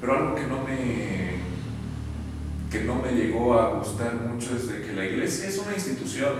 [0.00, 1.36] pero algo que no me
[2.70, 6.34] que no me llegó a gustar mucho es de que la iglesia es una institución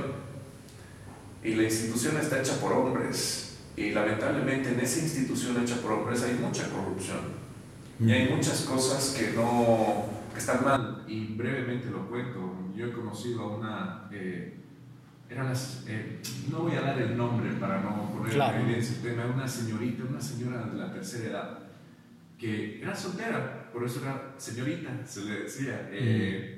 [1.44, 6.22] y la institución está hecha por hombres y lamentablemente en esa institución hecha por hombres
[6.24, 7.20] hay mucha corrupción
[8.00, 11.04] y hay muchas cosas que no que están mal.
[11.06, 14.65] Y brevemente lo cuento yo he conocido a una eh,
[15.28, 18.58] era las, eh, no voy a dar el nombre para no poner Claro.
[18.58, 21.58] en evidencia el tema, una señorita, una señora de la tercera edad,
[22.38, 25.88] que era soltera, por eso era señorita, se le decía.
[25.92, 26.52] eh,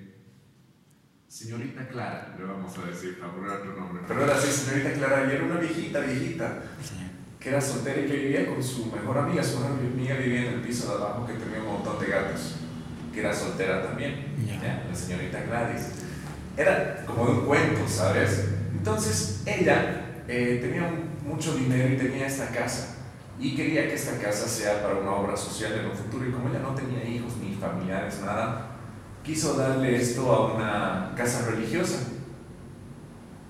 [1.29, 4.03] Señorita Clara, le vamos a decir, para poner otro nombre.
[4.09, 6.95] Pero era así, señorita Clara, y era una viejita, viejita, Sí.
[7.39, 9.43] que era soltera y que vivía con su mejor amiga.
[9.45, 12.57] Su mejor amiga vivía en el piso de abajo, que tenía un montón de gatos,
[13.13, 14.25] que era soltera también.
[14.47, 14.87] ¿ya?
[14.89, 15.91] la señorita Gladys.
[16.57, 18.49] Era como de un cuento, ¿sabes?
[18.89, 20.91] Entonces ella eh, tenía
[21.25, 22.97] mucho dinero y tenía esta casa.
[23.39, 26.27] Y quería que esta casa sea para una obra social en un futuro.
[26.27, 28.71] Y como ella no tenía hijos ni familiares, nada,
[29.23, 31.99] quiso darle esto a una casa religiosa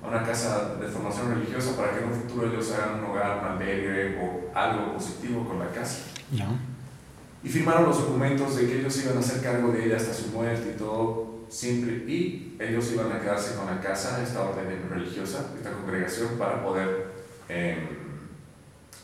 [0.03, 3.39] a una casa de formación religiosa para que en un futuro ellos hagan un hogar,
[3.39, 6.05] un albergue o algo positivo con la casa.
[6.31, 6.49] Ya.
[7.43, 10.29] Y firmaron los documentos de que ellos iban a hacer cargo de ella hasta su
[10.29, 12.05] muerte y todo, siempre.
[12.07, 17.07] Y ellos iban a quedarse con la casa, esta orden religiosa, esta congregación, para poder
[17.49, 17.77] eh,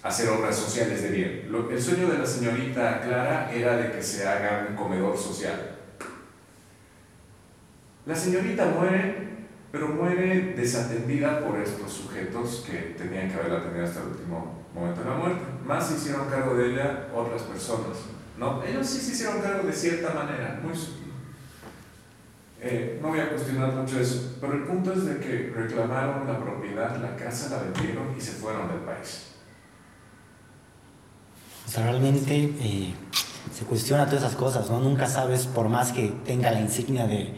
[0.03, 1.51] hacer obras sociales de bien.
[1.71, 5.71] El sueño de la señorita Clara era de que se haga un comedor social.
[8.07, 9.29] La señorita muere,
[9.73, 15.01] pero muere desatendida por estos sujetos que tenían que haberla atendido hasta el último momento
[15.01, 15.41] de la muerte.
[15.65, 17.97] Más se hicieron cargo de ella otras personas.
[18.39, 18.63] ¿no?
[18.63, 20.75] Ellos sí se hicieron cargo de cierta manera, muy
[22.67, 26.39] eh, no voy a cuestionar mucho eso, pero el punto es de que reclamaron la
[26.39, 29.27] propiedad, la casa la vendieron y se fueron del país.
[31.67, 32.95] O sea, realmente eh,
[33.53, 34.81] se cuestiona todas esas cosas, ¿no?
[34.81, 37.35] Nunca sabes, por más que tenga la insignia de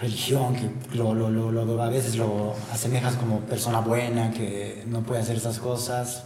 [0.00, 5.00] religión, que lo, lo, lo, lo- a veces lo asemejas como persona buena, que no
[5.02, 6.24] puede hacer esas cosas,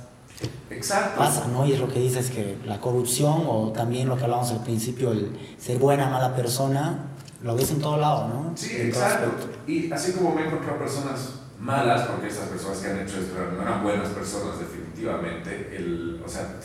[0.70, 1.18] Exacto.
[1.18, 1.66] pasa, ¿no?
[1.66, 5.10] Y es lo que dices, que la corrupción o también lo que hablamos al principio,
[5.12, 7.06] el ser buena, mala persona,
[7.44, 8.52] lo ves en todo lado, ¿no?
[8.56, 9.48] Sí, En exacto.
[9.66, 13.34] Y así como me he encontrado personas malas, porque estas personas que han hecho esto
[13.54, 16.56] no eran buenas personas definitivamente, el, o sea,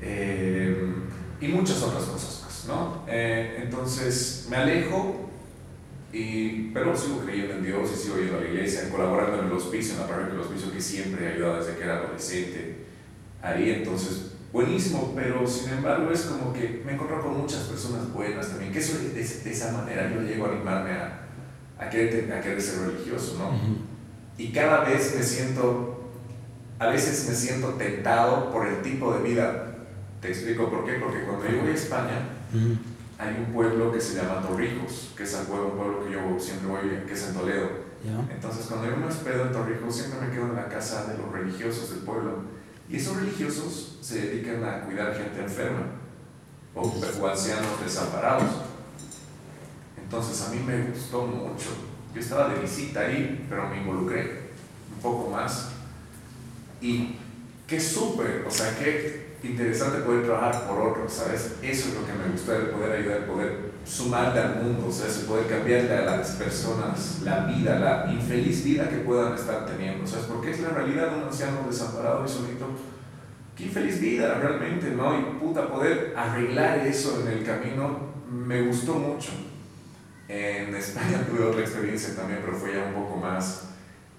[0.00, 0.94] eh,
[1.42, 3.04] y muchas otras cosas más, ¿no?
[3.06, 5.28] Eh, entonces me alejo,
[6.10, 9.52] y, pero sigo creyendo en Dios y sigo yendo a la iglesia, colaborando en el
[9.52, 12.86] hospicio, en la parroquia del hospicio que siempre he ayudado desde que era adolescente.
[13.42, 18.10] Ahí entonces, buenísimo, pero sin embargo es como que me he encontrado con muchas personas
[18.10, 21.26] buenas también, que eso de, de esa manera yo llego a animarme a,
[21.78, 23.48] a, querer, a querer ser religioso, ¿no?
[23.48, 23.76] Ujú.
[24.38, 26.10] Y cada vez me siento,
[26.78, 29.74] a veces me siento tentado por el tipo de vida.
[30.22, 32.18] Te explico por qué, porque cuando yo voy a España,
[32.54, 32.76] Ujú.
[33.18, 36.40] hay un pueblo que se llama Torrijos, que es el pueblo, un pueblo que yo
[36.40, 37.68] siempre voy, que es en Toledo.
[38.02, 38.34] ¿Ya?
[38.34, 41.30] Entonces, cuando yo me hospedo en Torrijos, siempre me quedo en la casa de los
[41.30, 42.55] religiosos del pueblo.
[42.88, 45.86] Y esos religiosos se dedican a cuidar gente enferma
[46.74, 48.50] o, o ancianos desamparados.
[50.00, 51.70] Entonces, a mí me gustó mucho.
[52.14, 54.50] Yo estaba de visita ahí, pero me involucré
[54.94, 55.70] un poco más.
[56.80, 57.16] Y
[57.66, 61.56] qué súper, o sea, qué interesante poder trabajar por otros, ¿sabes?
[61.62, 65.20] Eso es lo que me gustó, el poder ayudar, el poder sumarle al mundo, ¿sabes?
[65.20, 70.06] El poder cambiarle a las personas la vida, la infeliz vida que puedan estar teniendo,
[70.06, 70.26] ¿sabes?
[70.26, 72.66] Porque es la realidad de un anciano desamparado y solito.
[73.56, 75.18] Qué infeliz vida realmente, ¿no?
[75.18, 77.98] Y puta, poder arreglar eso en el camino
[78.30, 79.30] me gustó mucho.
[80.28, 83.68] En España tuve otra experiencia también, pero fue ya un poco más...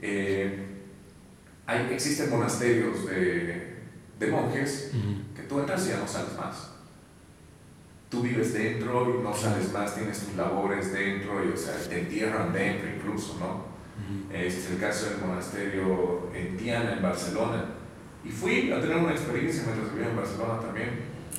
[0.01, 0.63] eh,
[1.65, 3.75] hay, existen monasterios de,
[4.17, 4.91] de monjes
[5.35, 6.76] que tú entras y ya no sales más.
[8.09, 11.99] Tú vives dentro y no sales más, tienes tus labores dentro y o sea, te
[12.01, 13.65] entierran dentro incluso, ¿no?
[14.33, 17.65] Este es el caso del monasterio en Tiana, en Barcelona.
[18.23, 20.89] Y fui a tener una experiencia mientras vivía en Barcelona también.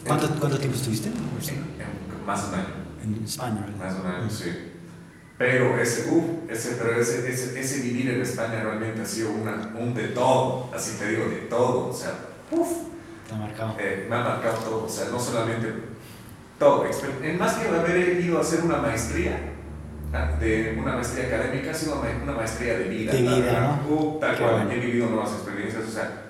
[0.06, 1.08] ¿Cuánto, ¿Cuánto tiempo estuviste?
[1.08, 2.74] En- en- más de un año.
[3.02, 3.76] En España, ¿verdad?
[3.84, 4.50] Más de un año, sí.
[5.38, 9.72] Pero ese, uh, ese, pero ese, ese, ese vivir en España realmente ha sido una,
[9.78, 11.88] un de todo, así te digo, de todo.
[11.88, 12.12] O sea,
[12.50, 12.68] uff,
[13.28, 13.76] Te ha marcado.
[13.78, 14.84] eh, me ha marcado todo.
[14.84, 15.72] O sea, no solamente
[16.58, 16.84] todo.
[17.22, 19.38] En más que haber ido a hacer una maestría,
[20.12, 23.12] ah, de una maestría académica, ha sido una ma- una maestría de vida.
[23.12, 23.78] De vida.
[23.88, 23.94] ¿no?
[23.94, 24.70] Uh, tal cual, bueno.
[24.72, 25.84] he vivido nuevas experiencias.
[25.84, 26.22] O sea,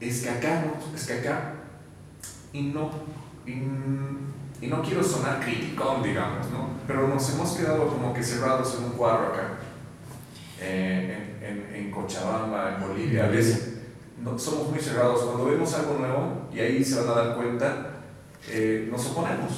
[0.00, 0.94] es que acá, ¿no?
[0.96, 1.52] Es que acá,
[2.52, 2.90] y no,
[3.46, 3.52] y,
[4.64, 6.70] y no quiero sonar criticón, digamos, ¿no?
[6.86, 9.58] Pero nos hemos quedado como que cerrados en un cuadro acá,
[10.60, 13.78] eh, en, en, en Cochabamba, en Bolivia, a veces
[14.22, 15.22] no, somos muy cerrados.
[15.22, 17.86] Cuando vemos algo nuevo, y ahí se van a dar cuenta,
[18.48, 19.52] eh, nos oponemos,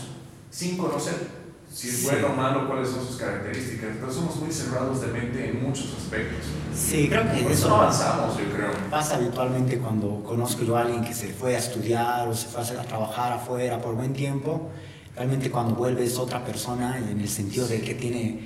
[0.51, 2.05] sin conocer si es Sí.
[2.07, 3.91] bueno o malo, cuáles son sus características.
[3.91, 6.39] Entonces somos muy cerrados de mente en muchos aspectos.
[6.73, 8.71] Sí, creo que Por eso no avanzamos, yo creo.
[8.91, 12.61] pasa habitualmente cuando conozco yo a alguien que se fue a estudiar o se fue
[12.63, 14.71] a trabajar afuera por buen tiempo.
[15.17, 18.41] Realmente cuando vuelve es otra persona en el sentido de que tiene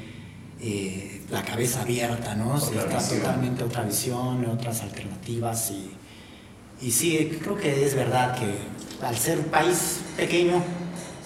[0.60, 2.56] eh, la cabeza abierta, ¿no?
[2.56, 5.90] está totalmente otra visión, otras alternativas y,
[6.80, 8.56] y sí, creo que es verdad que
[9.02, 10.62] al ser un país pequeño,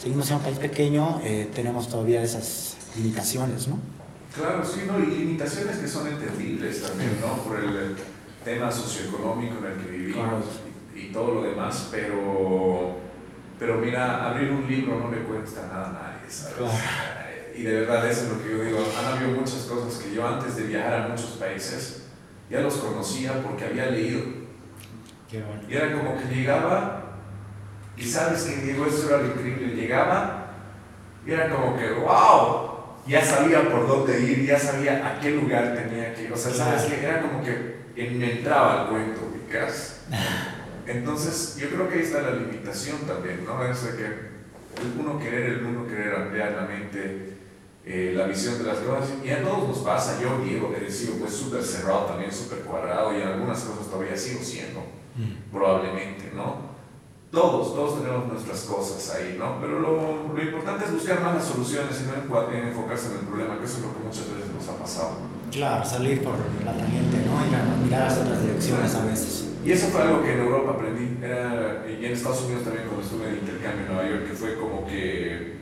[0.01, 3.79] seguimos siendo un país pequeño, eh, tenemos todavía esas limitaciones, ¿no?
[4.35, 4.99] Claro, sí, ¿no?
[4.99, 7.43] y limitaciones que son entendibles también, ¿no?
[7.43, 7.97] Por el
[8.45, 10.45] tema socioeconómico en el que vivimos
[10.95, 12.97] y, todo lo demás, pero,
[13.59, 16.57] pero mira, abrir un libro no le cuesta nada a nadie, ¿sabes?
[17.55, 20.27] Y de verdad eso es lo que yo digo, han habido muchas cosas que yo
[20.27, 22.05] antes de viajar a muchos países
[22.49, 24.21] ya los conocía porque había leído.
[25.69, 27.02] Y era como que llegaba,
[27.96, 30.42] y sabes que Diego, eso era lo increíble, llegaba
[31.26, 32.72] y era como que, wow,
[33.07, 36.33] ya sabía por dónde ir, ya sabía a qué lugar tenía que ir.
[36.33, 40.00] O sea, sabes que era como que me entraba al cuento, ubicas.
[40.87, 43.64] Entonces, yo creo que ahí está la limitación también, ¿no?
[43.64, 47.35] Es de que el uno querer, el uno querer ampliar la mente,
[47.85, 50.20] eh, la visión de las cosas, y a todos nos pasa.
[50.20, 54.16] Yo, Diego, he sido pues súper cerrado también, súper cuadrado, y en algunas cosas todavía
[54.16, 54.81] sigo siendo,
[55.16, 55.52] mm.
[55.52, 56.72] probablemente, ¿no?
[57.33, 59.59] Todos, todos tenemos nuestras cosas ahí, ¿no?
[59.59, 62.12] Pero lo, lo importante es buscar más las soluciones y no
[62.68, 65.12] enfocarse en el problema, que eso es lo que muchas veces nos ha pasado.
[65.51, 67.38] Claro, salir por la tangente, ¿no?
[67.38, 69.49] A mirar hacia otras direcciones a veces.
[69.64, 73.03] Y eso fue algo que en Europa aprendí, era, y en Estados Unidos también cuando
[73.03, 75.57] estuve en intercambio en Nueva York, que fue como que,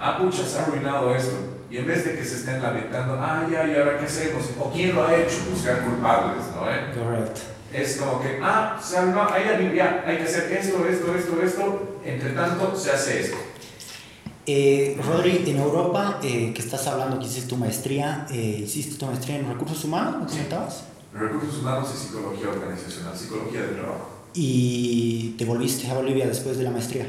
[0.00, 1.36] ah, pucha, se ha arruinado esto.
[1.70, 4.50] Y en vez de que se estén lamentando, ah, ya, ¿y ahora qué hacemos?
[4.58, 5.36] ¿O quién lo ha hecho?
[5.48, 6.68] Buscar culpables, ¿no?
[6.68, 6.90] ¿Eh?
[6.98, 11.98] Correcto es como que, ah, se arma, hay, hay que hacer esto, esto, esto, esto,
[12.04, 13.36] entre tanto se hace esto.
[14.44, 19.06] Eh, Rodri, en Europa, eh, que estás hablando que hiciste tu maestría, eh, ¿hiciste tu
[19.06, 20.22] maestría en recursos humanos?
[20.22, 20.84] ¿Me comentabas?
[21.14, 24.08] Recursos humanos y psicología organizacional, psicología del trabajo.
[24.34, 27.06] ¿Y te volviste a Bolivia después de la maestría?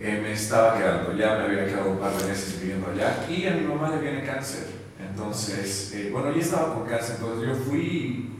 [0.00, 3.46] Eh, me estaba quedando, ya me había quedado un par de meses viviendo allá y
[3.46, 4.66] a mi mamá le viene cáncer.
[4.98, 8.30] Entonces, bueno, ya estaba con cáncer, entonces yo fui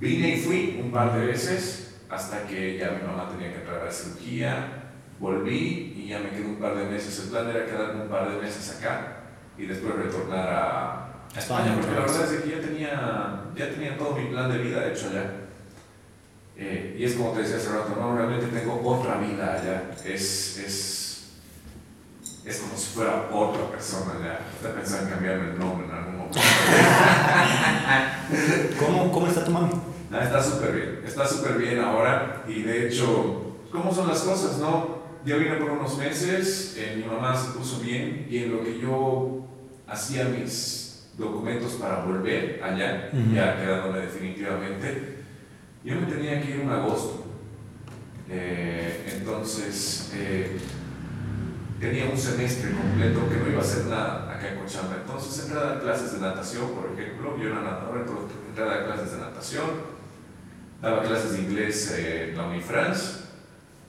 [0.00, 3.80] Vine y fui un par de veces hasta que ya mi mamá tenía que entrar
[3.80, 4.84] a la cirugía,
[5.18, 7.18] volví y ya me quedé un par de meses.
[7.24, 9.16] El plan era quedarme un par de meses acá
[9.56, 11.04] y después retornar a,
[11.36, 14.88] España, porque la verdad es que ya tenía, ya tenía todo mi plan de vida
[14.88, 15.30] hecho allá.
[16.56, 19.90] Eh, y es como te decía hace rato, no, realmente tengo otra vida allá.
[20.04, 21.28] Es, es,
[22.44, 24.40] es como si fuera otra persona allá.
[24.54, 26.40] Estoy pensando en cambiarme el nombre en algún momento.
[28.80, 29.87] ¿Cómo, ¿Cómo está tu mami?
[30.10, 34.58] Ah, está súper bien, está súper bien ahora y de hecho, ¿cómo son las cosas?
[34.58, 34.98] No?
[35.24, 38.78] Yo vine por unos meses, eh, mi mamá se puso bien y en lo que
[38.78, 39.46] yo
[39.86, 45.18] hacía mis documentos para volver allá, ya quedándome definitivamente,
[45.84, 47.24] yo me tenía que ir en agosto.
[48.30, 50.58] Eh, entonces, eh,
[51.80, 54.96] tenía un semestre completo que no iba a hacer nada acá en Cochabamba.
[55.02, 58.66] Entonces entré a dar clases de natación, por ejemplo, yo era nadador, entonces entré a
[58.66, 59.97] dar clases de natación,
[60.80, 63.24] daba clases de inglés en la Unifrance,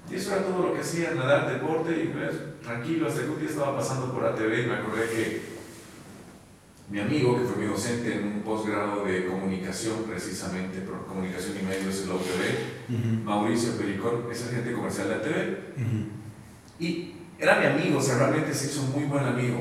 [0.10, 3.40] y eso era todo lo que hacía, nadar, deporte, y pues, tranquilo, hasta que un
[3.40, 5.42] día estaba pasando por ATV y me acordé que
[6.90, 12.02] mi amigo, que fue mi docente en un posgrado de comunicación, precisamente, comunicación y medios
[12.02, 15.58] en la UTV, Mauricio Pericón, es agente comercial de ATV,
[16.80, 19.60] y era mi amigo, o sea, realmente se hizo un muy buen amigo.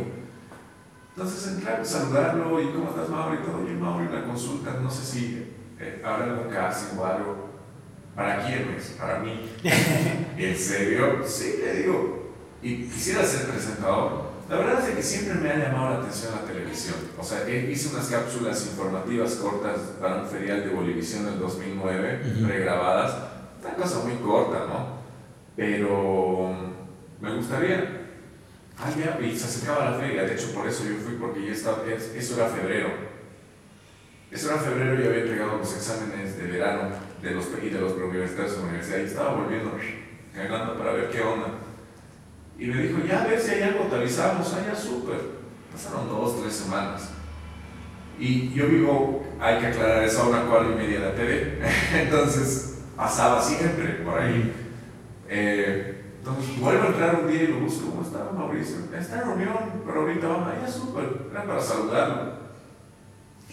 [1.15, 3.39] Entonces entré a saludarlo y ¿cómo estás, Mauri?
[3.39, 5.48] Y todo, y Mauri, una consulta, no sé si
[5.81, 7.49] eh, ahora algún casting o algo.
[8.15, 8.97] ¿Para quién es?
[8.99, 9.49] Para mí.
[10.37, 11.23] ¿En serio?
[11.25, 12.33] Sí, le digo.
[12.61, 14.29] Y quisiera ser presentador.
[14.49, 16.97] La verdad es que siempre me ha llamado la atención la televisión.
[17.19, 23.15] O sea, hice unas cápsulas informativas cortas para un ferial de Bolivisión del 2009, pregrabadas.
[23.63, 24.99] Una cosa muy corta, ¿no?
[25.55, 26.57] Pero
[27.21, 28.07] me gustaría.
[28.79, 30.23] Ah, ya, y se acercaba la feria.
[30.23, 33.08] De hecho, por eso yo fui, porque ya estaba, eso era febrero.
[34.31, 36.91] Eso era febrero y había entregado los exámenes de verano
[37.23, 39.73] de los, y de los preuniversitarios de la universidad y estaba volviendo,
[40.35, 41.49] cagando para ver qué onda.
[42.59, 45.39] Y me dijo, ya a ver si hay algo, te avisamos, ah, ya súper.
[45.73, 47.11] Pasaron dos, tres semanas.
[48.19, 51.59] Y yo vivo, hay que aclarar eso a una cuadra y media de la TV.
[52.03, 54.53] entonces pasaba siempre por ahí.
[55.29, 58.77] Eh, entonces vuelvo a entrar un día y lo busco, ¿cómo estaba Mauricio?
[58.95, 62.38] Está en reunión, pero ahorita vamos, ah, ya súper, era para saludarlo.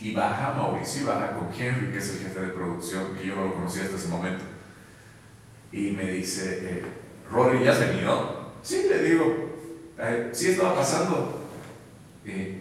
[0.01, 3.35] Y baja Mauricio y baja con Henry, que es el jefe de producción, que yo
[3.35, 4.43] no lo conocía hasta ese momento.
[5.71, 6.83] Y me dice, eh,
[7.31, 8.51] Rory, ¿ya has venido?
[8.61, 9.25] Sí, le digo,
[9.97, 11.41] eh, sí estaba pasando.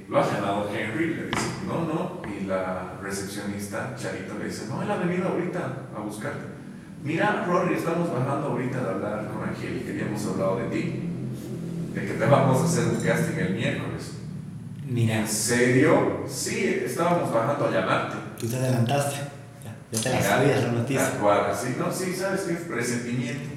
[0.08, 1.14] ¿Lo has llamado Henry?
[1.14, 2.22] Le dice, no, no.
[2.28, 6.44] Y la recepcionista, Charito, le dice, no, él ha venido ahorita a buscarte.
[7.02, 11.02] Mira, Rory, estamos bajando ahorita de hablar con Angélica y hemos hablado de ti,
[11.92, 14.13] de que te vamos a hacer un casting el miércoles.
[14.84, 15.20] Mira.
[15.20, 16.24] ¿En serio?
[16.28, 18.16] Sí, estábamos bajando a llamarte.
[18.38, 19.16] Tú te adelantaste.
[19.64, 21.10] Ya, ya te la sabías la noticia.
[21.20, 23.50] cual, Sí, no, sí, sabes que es presentimiento.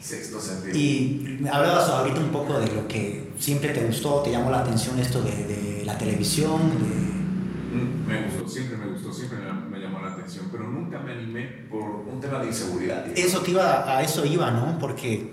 [0.00, 0.76] Sexto sentido.
[0.76, 4.98] Y hablabas ahorita un poco de lo que siempre te gustó, te llamó la atención
[4.98, 7.76] esto de, de la televisión, de...
[7.76, 9.38] Mm, Me gustó, siempre me gustó, siempre
[9.70, 13.06] me, llamó la atención, pero nunca me animé por un tema de inseguridad.
[13.14, 14.78] Eso te iba, a eso iba, ¿no?
[14.78, 15.32] Porque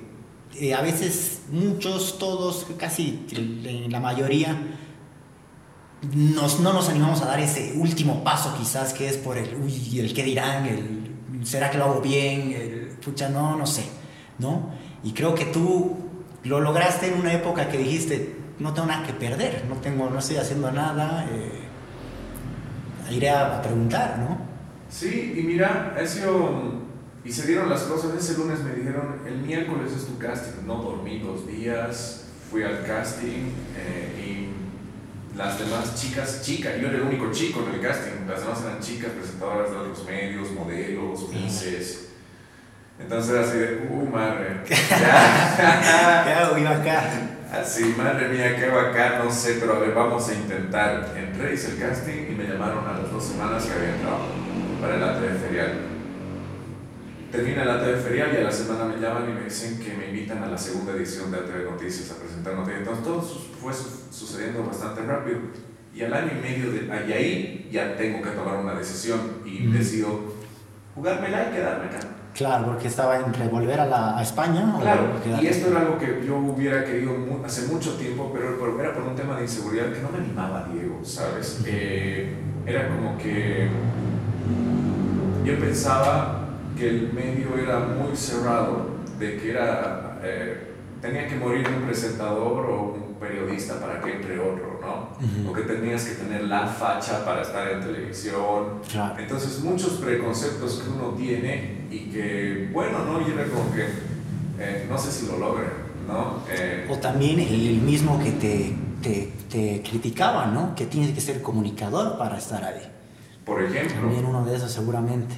[0.59, 3.25] eh, a veces muchos, todos, casi
[3.89, 4.57] la mayoría,
[6.13, 9.99] nos, no nos animamos a dar ese último paso quizás que es por el, uy,
[9.99, 12.51] el qué dirán, el, ¿será que lo hago bien?
[12.51, 13.85] El, pucha, no, no sé,
[14.39, 14.71] ¿no?
[15.03, 15.97] Y creo que tú
[16.43, 20.19] lo lograste en una época que dijiste, no tengo nada que perder, no, tengo, no
[20.19, 24.37] estoy haciendo nada, eh, iré a, a preguntar, ¿no?
[24.89, 26.86] Sí, y mira, ha sido.
[27.27, 28.15] Y se dieron las cosas.
[28.17, 30.65] Ese lunes me dijeron: el miércoles es tu casting.
[30.65, 36.97] No dormí dos días, fui al casting eh, y las demás chicas, chicas, yo era
[36.97, 38.25] el único chico en el casting.
[38.27, 42.07] Las demás eran chicas presentadoras de otros medios, modelos, mises.
[42.97, 44.61] Entonces era así de, uy, madre.
[44.89, 46.23] Ya.
[46.23, 46.57] ¿Qué hago?
[46.57, 47.03] Iba acá.
[47.51, 51.13] Así, madre mía, qué bacán, no sé, pero a ver, vamos a intentar.
[51.15, 54.19] Entré, hice el casting y me llamaron a las dos semanas que había entrado
[54.81, 55.96] para el ATV Ferial.
[57.31, 60.07] Termina el ATV Ferial y a la semana me llaman y me dicen que me
[60.07, 62.79] invitan a la segunda edición de ATV Noticias a presentar noticias.
[62.79, 65.39] Entonces todo fue su- sucediendo bastante rápido.
[65.93, 69.67] Y al año y medio de y ahí ya tengo que tomar una decisión y
[69.67, 70.35] decido
[70.95, 71.99] jugármela y quedarme acá.
[72.33, 75.43] Claro, porque estaba entre volver a, la, a España o Claro, quedarte.
[75.43, 78.93] y esto era algo que yo hubiera querido mu- hace mucho tiempo, pero por- era
[78.93, 81.61] por un tema de inseguridad que no me animaba, Diego, ¿sabes?
[81.65, 82.31] Eh,
[82.65, 83.67] era como que
[85.43, 86.46] yo pensaba
[86.77, 88.87] que el medio era muy cerrado,
[89.19, 94.39] de que era, eh, tenía que morir un presentador o un periodista para que entre
[94.39, 95.09] otro, ¿no?
[95.43, 95.49] Ujú.
[95.49, 99.15] O que tenías que tener la facha para estar en televisión, Claro.
[99.19, 103.21] entonces, muchos preconceptos que uno tiene y que, bueno, ¿no?
[103.27, 103.85] Y era como que,
[104.59, 105.65] eh, no sé si lo logre,
[106.07, 106.43] ¿no?
[106.49, 110.75] Eh, O también el, el mismo que te, te, te criticaba, ¿no?
[110.75, 112.81] Que tienes que ser comunicador para estar ahí.
[113.45, 115.35] por ejemplo, También uno de esos seguramente.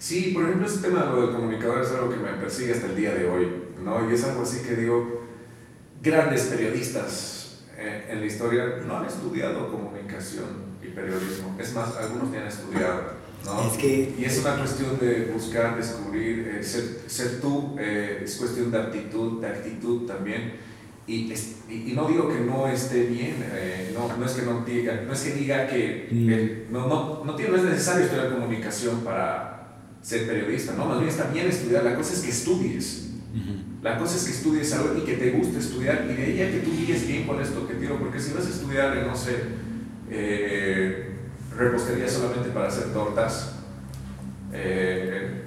[0.00, 2.86] Sí, por ejemplo, ese tema de lo del comunicador es algo que me persigue hasta
[2.86, 3.46] el día de hoy,
[3.84, 4.10] ¿no?
[4.10, 5.26] Y es algo así que digo,
[6.02, 10.46] grandes periodistas eh, en la historia no han estudiado comunicación
[10.82, 11.56] y periodismo.
[11.58, 13.02] Es más, algunos ni han estudiado,
[13.44, 13.70] ¿no?
[13.70, 18.36] Es que- Y es una cuestión de buscar, descubrir, eh, ser, ser tú, eh, es
[18.36, 20.54] cuestión de actitud, de actitud también.
[21.06, 24.42] Y, es- y, y no digo que no esté bien, eh, no, no es que
[24.42, 26.72] no diga, no es que diga que Mm.
[26.72, 29.59] no, no, no, tiene, no es necesario estudiar comunicación para
[30.02, 30.86] ser periodista, ¿no?
[30.86, 33.06] Más bien está bien estudiar, la cosa es que estudies.
[33.82, 36.50] La cosa es que estudies algo y que te guste estudiar y de ahí a
[36.50, 39.36] que tú guíes bien cuál es tu objetivo, porque si vas a estudiar, no sé,
[40.10, 41.14] eh,
[41.56, 43.52] repostería solamente para hacer tortas,
[44.52, 45.42] eh,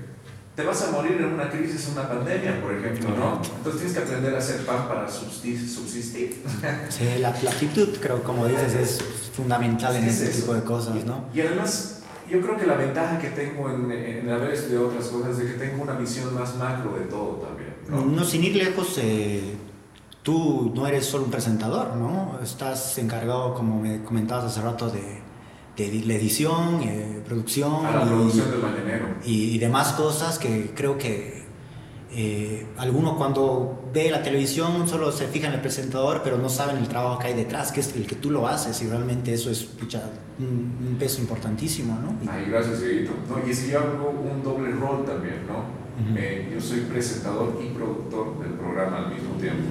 [0.55, 3.41] te vas a morir en una crisis, en una pandemia, por ejemplo, ¿no?
[3.57, 6.41] Entonces tienes que aprender a hacer pan para subsistir.
[6.89, 9.01] Sí, la, la actitud, creo, como dices, es
[9.35, 10.41] fundamental en Es este eso.
[10.41, 11.25] tipo de cosas, ¿no?
[11.33, 12.02] Y además,
[12.33, 15.57] yo creo que la ventaja que tengo en, en haber estudiado otras cosas es que
[15.59, 18.03] tengo una visión más macro de todo también, ¿no?
[18.05, 19.53] No, sin ir lejos, eh,
[20.23, 22.39] tú no eres solo un presentador, ¿no?
[22.41, 25.21] Estás encargado, como me comentabas hace rato, de,
[25.77, 28.61] de la edición, eh, producción, A la y- producción del
[29.25, 31.42] y demás cosas que creo que
[32.15, 36.78] eh, alguno cuando ve la televisión solo se fija en el presentador, pero no saben
[36.78, 39.49] el trabajo que hay detrás, que es el que tú lo haces y realmente eso
[39.49, 40.04] es pucha,
[40.39, 42.32] un, un peso importantísimo, ¿no?
[42.32, 43.13] Ay, gracias, Dieguito.
[43.28, 45.58] No, y es que yo hago un doble rol también, ¿no?
[45.58, 46.17] Ujú.
[46.17, 49.63] Eh, yo soy presentador y productor del programa al mismo tiempo.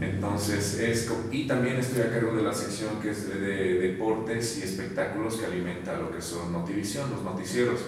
[0.00, 4.58] Entonces, es, y también estoy a cargo de la sección que es de, de deportes
[4.58, 7.80] y espectáculos que alimenta lo que son Notivisión, los noticieros.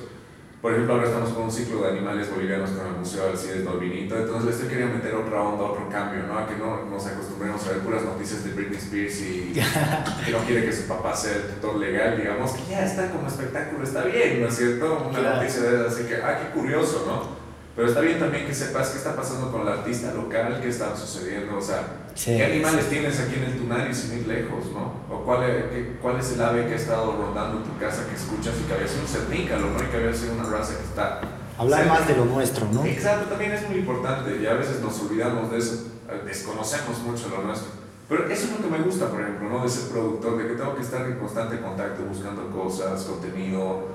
[0.62, 4.16] Por ejemplo, ahora estamos con un ciclo de animales bolivianos con el Museo Alcides Dolvinito,
[4.16, 6.38] entonces le estoy queriendo meter otra onda, otro cambio, ¿no?
[6.38, 9.52] A que no nos acostumbremos a ver puras noticias de Britney Spears y
[10.24, 13.28] que no quiere que su papá sea el tutor legal, digamos, que ya está como
[13.28, 15.06] espectáculo, está bien, ¿no es cierto?
[15.08, 15.36] Una Claro.
[15.36, 17.36] noticia de así que, ah, qué curioso, ¿no?
[17.76, 20.96] Pero está bien también que sepas qué está pasando con la artista local, qué está
[20.96, 21.82] sucediendo, o sea,
[22.16, 24.94] Sí, qué animales tienes aquí en el Tunari sin ir lejos, ¿no?
[25.14, 28.06] O cuál, es- qué- cuál es el ave que ha estado rondando en tu casa
[28.08, 29.82] que escuchas y que había sido un cernícalo, ¿no?
[29.82, 31.20] Y que había sido una raza que está...
[31.58, 31.94] Hablar cerca.
[31.94, 32.84] más de lo nuestro, ¿no?
[32.86, 37.28] Exacto, también es muy importante y a veces nos olvidamos de eso, eh, desconocemos mucho
[37.28, 37.68] lo nuestro.
[38.08, 39.62] Pero eso es lo que me gusta, por ejemplo, ¿no?
[39.62, 43.88] de ser productor, de que tengo que estar en constante contacto buscando cosas, contenido,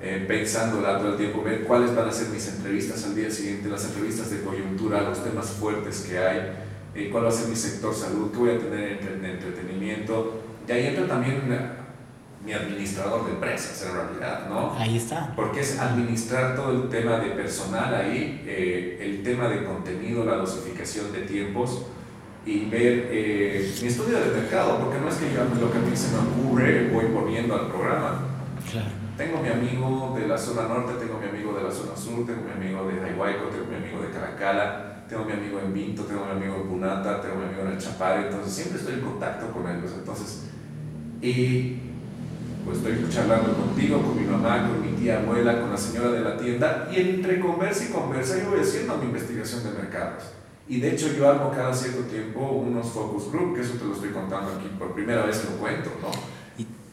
[0.00, 3.68] eh, pensándola todo el tiempo, ver cuáles van a ser mis entrevistas al día siguiente,
[3.68, 6.52] las entrevistas de coyuntura, los temas fuertes que hay.
[6.96, 10.42] Eh, cuál va a ser mi sector salud, qué voy a tener en entretenimiento.
[10.66, 11.42] Y ahí entra también
[12.44, 14.74] mi administrador de empresas en realidad, ¿no?
[14.78, 15.32] Ahí está.
[15.34, 20.36] Porque es administrar todo el tema de personal ahí, eh, el tema de contenido, la
[20.36, 21.86] dosificación de tiempos
[22.46, 25.80] y ver eh, mi estudio de mercado, porque no es que yo lo que a
[25.80, 28.20] mí se me ocurre voy poniendo al programa.
[28.70, 29.05] Claro.
[29.16, 32.42] Tengo mi amigo de la zona norte, tengo mi amigo de la zona sur, tengo
[32.42, 36.26] mi amigo de Haihuayco, tengo mi amigo de Caracala, tengo mi amigo en Vinto, tengo
[36.26, 39.50] mi amigo en Punata, tengo mi amigo en el Chapare, entonces siempre estoy en contacto
[39.52, 39.90] con ellos.
[39.96, 40.44] Entonces,
[41.22, 41.78] y
[42.66, 46.20] pues estoy charlando contigo, con mi mamá, con mi tía abuela, con la señora de
[46.20, 50.24] la tienda, y entre conversa y conversa yo voy haciendo mi investigación de mercados.
[50.68, 53.94] Y de hecho yo hago cada cierto tiempo unos focus group, que eso te lo
[53.94, 56.35] estoy contando aquí por primera vez que lo cuento, ¿no?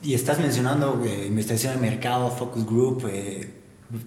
[0.04, 3.48] Y, estás mencionando eh, investigación de mercado, focus group, eh,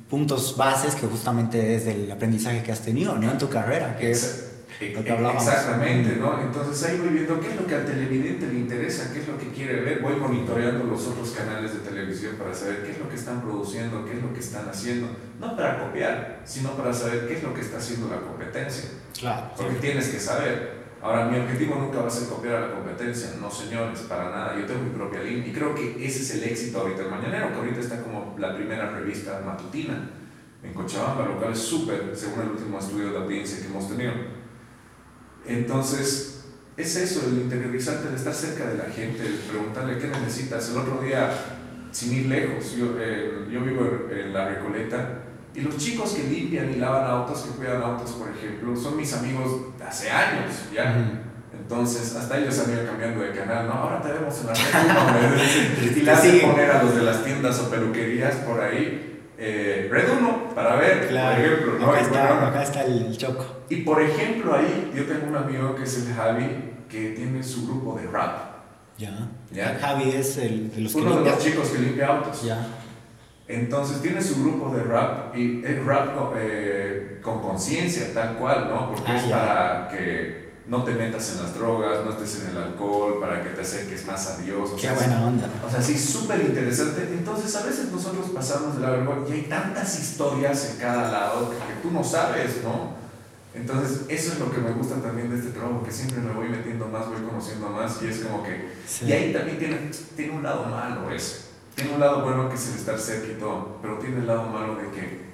[0.08, 3.30] puntos bases que justamente es del aprendizaje que has tenido ¿no?
[3.30, 4.46] en tu carrera, que es
[4.78, 6.40] Exactamente, ¿no?
[6.40, 9.38] Entonces ahí voy viendo qué es lo que al televidente le interesa, qué es lo
[9.38, 13.08] que quiere ver, voy monitoreando los otros canales de televisión para saber qué es lo
[13.08, 15.08] que están produciendo, qué es lo que están haciendo,
[15.40, 18.90] no para copiar, sino para saber qué es lo que está haciendo la competencia.
[19.18, 19.50] Claro.
[19.56, 20.85] Porque tienes que saber.
[21.02, 24.56] Ahora, mi objetivo nunca va a ser copiar a la competencia, no señores, para nada.
[24.58, 27.02] Yo tengo mi propia línea y creo que ese es el éxito ahorita.
[27.02, 30.10] El Mañanero, que ahorita está como la primera revista matutina
[30.62, 34.12] en Cochabamba, lo cual es súper, según el último estudio de audiencia que hemos tenido
[35.46, 36.44] entonces,
[36.76, 40.70] es eso, el interiorizarte, el estar cerca de la gente, el preguntarle qué necesitas.
[40.70, 41.30] El otro día,
[41.92, 45.22] sin ir lejos, yo, eh, yo vivo en la Recoleta
[45.56, 49.12] y los chicos que limpian y lavan autos, que cuidan autos, por ejemplo, son mis
[49.14, 51.22] amigos de hace años, ¿ya?
[51.52, 53.72] Entonces, hasta ellos han ido cambiando de canal, ¿no?
[53.72, 57.58] Ahora te vemos en la red y le hacen poner a los de las tiendas
[57.60, 59.06] o peluquerías por ahí
[59.38, 61.78] eh, Red 1 para ver, por ejemplo.
[61.78, 61.90] ¿no?
[61.90, 63.44] Acá, está, acá está el choco.
[63.68, 67.66] Y por ejemplo, ahí yo tengo un amigo que es el Javi, que tiene su
[67.66, 68.56] grupo de rap.
[68.98, 69.28] Ya.
[69.50, 69.78] ¿Ya?
[69.78, 72.42] Javi es el de los Uno de los chicos que limpia autos.
[72.42, 72.66] Ya.
[73.48, 78.90] Entonces tiene su grupo de rap y es rap eh, con conciencia, tal cual, ¿no?
[78.90, 82.58] Porque ah, es para que no te metas en las drogas, no estés en el
[82.58, 84.70] alcohol, para que te acerques más a Dios.
[84.80, 85.48] Qué buena onda.
[85.64, 87.02] O sea, sí, súper interesante.
[87.02, 91.50] Entonces, a veces nosotros pasamos de la vergüenza y hay tantas historias en cada lado
[91.50, 92.96] que, tú no sabes, ¿no?
[93.54, 96.48] Entonces, eso es lo que me gusta también de este trabajo, que siempre me voy
[96.48, 98.68] metiendo más, voy conociendo más, y es como que...
[99.06, 101.45] Y ahí también tiene, tiene un lado malo eso.
[101.76, 104.48] Tiene un lado bueno que es el estar cerca y todo, pero tiene el lado
[104.48, 105.26] malo de que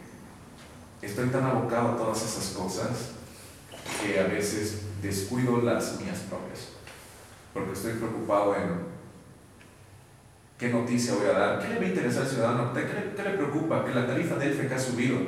[1.01, 3.12] estoy tan abocado a todas esas cosas
[4.03, 6.70] que a veces descuido las mías propias,
[7.55, 8.93] porque estoy preocupado en
[10.59, 13.84] qué noticia voy a dar, qué le va a interesar al ciudadano, qué le, preocupa,
[13.84, 15.18] que la tarifa del FK ha subido.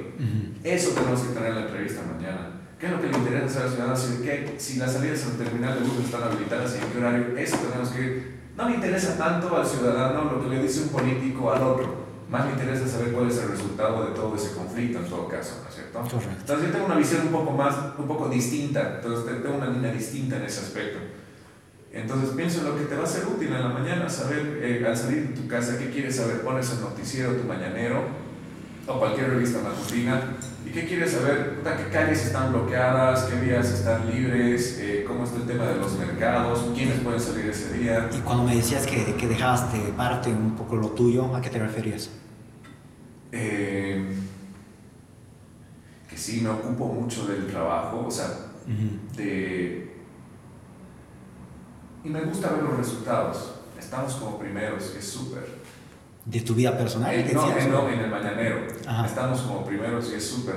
[0.65, 2.51] Eso tenemos que tener en la entrevista mañana.
[2.77, 3.97] ¿Qué es lo que le interesa al ciudadano?
[3.97, 7.39] Si, ¿qué, si las salidas al terminal de bus están habilitadas y en qué horario,
[7.39, 8.34] eso tenemos que...
[8.57, 12.47] No me interesa tanto al ciudadano lo que le dice un político al otro más
[12.47, 15.69] me interesa saber cuál es el resultado de todo ese conflicto en todo caso, ¿no
[15.69, 16.01] es cierto?
[16.01, 16.35] Correcto.
[16.41, 19.93] Entonces yo tengo una visión un poco más, un poco distinta, entonces tengo una línea
[19.93, 20.99] distinta en ese aspecto.
[21.93, 24.85] Entonces pienso en lo que te va a ser útil en la mañana, saber eh,
[24.85, 28.03] al salir de tu casa qué quieres saber, pones el noticiero, tu mañanero
[28.87, 30.21] o cualquier revista matutina
[30.75, 35.47] qué quieres saber, qué calles están bloqueadas, qué vías están libres, eh, cómo está el
[35.47, 38.11] tema de los mercados, quiénes pueden salir ese día.
[38.13, 41.49] Y cuando me decías que, que dejabas de parte un poco lo tuyo, ¿a qué
[41.49, 42.11] te referías?
[43.31, 44.17] Eh,
[46.11, 48.27] que sí, me ocupo mucho del trabajo, o sea,
[49.17, 49.95] de...
[52.03, 53.55] Y me gusta ver los resultados.
[53.79, 55.64] Estamos como primeros, es súper.
[56.27, 57.15] ¿De tu vida personal?
[57.15, 58.67] Eh, no, eh, no, en el mañanero.
[59.05, 60.57] Estamos como primeros y es súper.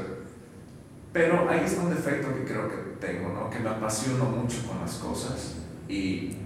[1.11, 3.49] Pero ahí está un defecto que creo que tengo, ¿no?
[3.49, 5.55] Que me apasiono mucho con las cosas
[5.89, 6.37] y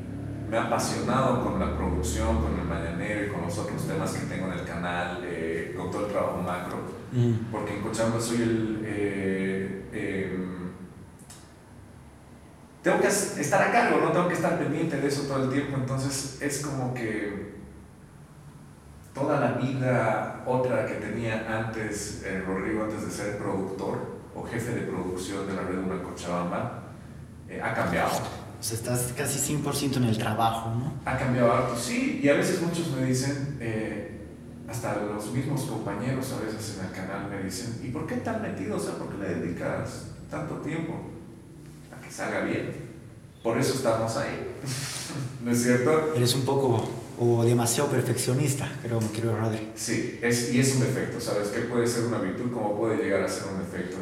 [0.50, 4.26] me ha apasionado con la producción, con el mañanero y con los otros temas que
[4.26, 6.78] tengo en el canal, eh, con todo el trabajo macro,
[7.14, 7.52] mm.
[7.52, 8.82] porque en Cochabamba soy el...
[8.86, 10.72] Eh, em,
[12.82, 15.78] tengo que estar a cargo, no tengo que estar pendiente de eso todo el tiempo,
[15.78, 17.61] entonces es como que
[19.22, 24.74] toda la vida otra que tenía antes eh, Rodrigo, antes de ser productor o jefe
[24.74, 26.84] de producción de la red Una Cochabamba,
[27.62, 28.12] ha cambiado
[28.62, 30.94] pues estás casi 100% en el trabajo, ¿no?
[31.04, 34.28] Ha cambiado harto, sí, y a veces muchos me dicen, eh,
[34.70, 38.40] hasta los mismos compañeros a veces en el canal me dicen, ¿y por qué tan
[38.44, 38.78] metido?
[38.78, 40.94] O sea, ¿por qué le dedicas tanto tiempo
[41.92, 42.72] a que salga bien?
[43.42, 44.54] Por eso estamos ahí,
[45.44, 46.14] ¿no es cierto?
[46.16, 46.88] Eres un poco
[47.24, 49.72] o demasiado perfeccionista, creo, creo Rodri.
[49.76, 51.50] Sí, es, y es un defecto, ¿sabes?
[51.50, 53.98] Que puede ser una virtud como puede llegar a ser un defecto.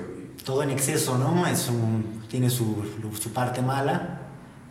[0.45, 1.45] todo en exceso, ¿no?
[1.45, 2.81] Es un, tiene su,
[3.19, 4.21] su parte mala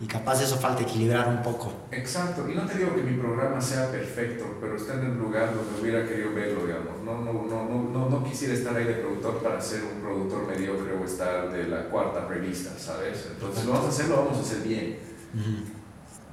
[0.01, 1.73] y capaz eso falta equilibrar un poco.
[1.93, 5.55] Exacto, y no te digo que mi programa sea perfecto, pero está en el lugar
[5.55, 7.03] donde hubiera querido verlo, digamos.
[7.05, 10.95] No, no, no, no, no, quisiera estar ahí de productor para ser un productor mediocre
[10.95, 13.29] o estar de la cuarta revista, ¿sabes?
[13.31, 14.97] Entonces, lo vamos a hacer, lo vamos a hacer bien.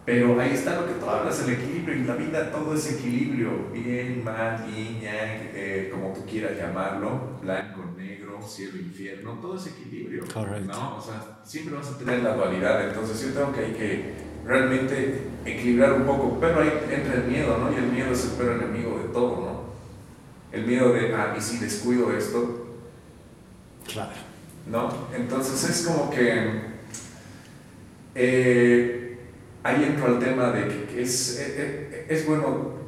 [0.05, 1.95] Pero ahí está lo que tú hablas, el equilibrio.
[1.95, 3.71] En la vida todo es equilibrio.
[3.73, 7.39] Bien, mal, yin, yang, eh, como tú quieras llamarlo.
[7.41, 9.39] Blanco, negro, cielo, infierno.
[9.41, 10.23] Todo es equilibrio.
[10.31, 10.67] Correcto.
[10.67, 10.97] ¿no?
[10.97, 12.87] O sea, siempre vas a tener la dualidad.
[12.87, 14.13] Entonces yo tengo que, hay que
[14.45, 16.37] realmente equilibrar un poco.
[16.39, 17.73] Pero ahí entra el miedo, ¿no?
[17.73, 19.65] Y el miedo es el peor enemigo de todo, ¿no?
[20.51, 22.77] El miedo de, ah, y si descuido esto.
[23.91, 24.11] Claro.
[24.69, 25.07] ¿No?
[25.15, 26.75] Entonces es como que...
[28.13, 28.94] Eh,
[29.65, 32.85] ahí entro al tema de que es, eh, eh, es, bueno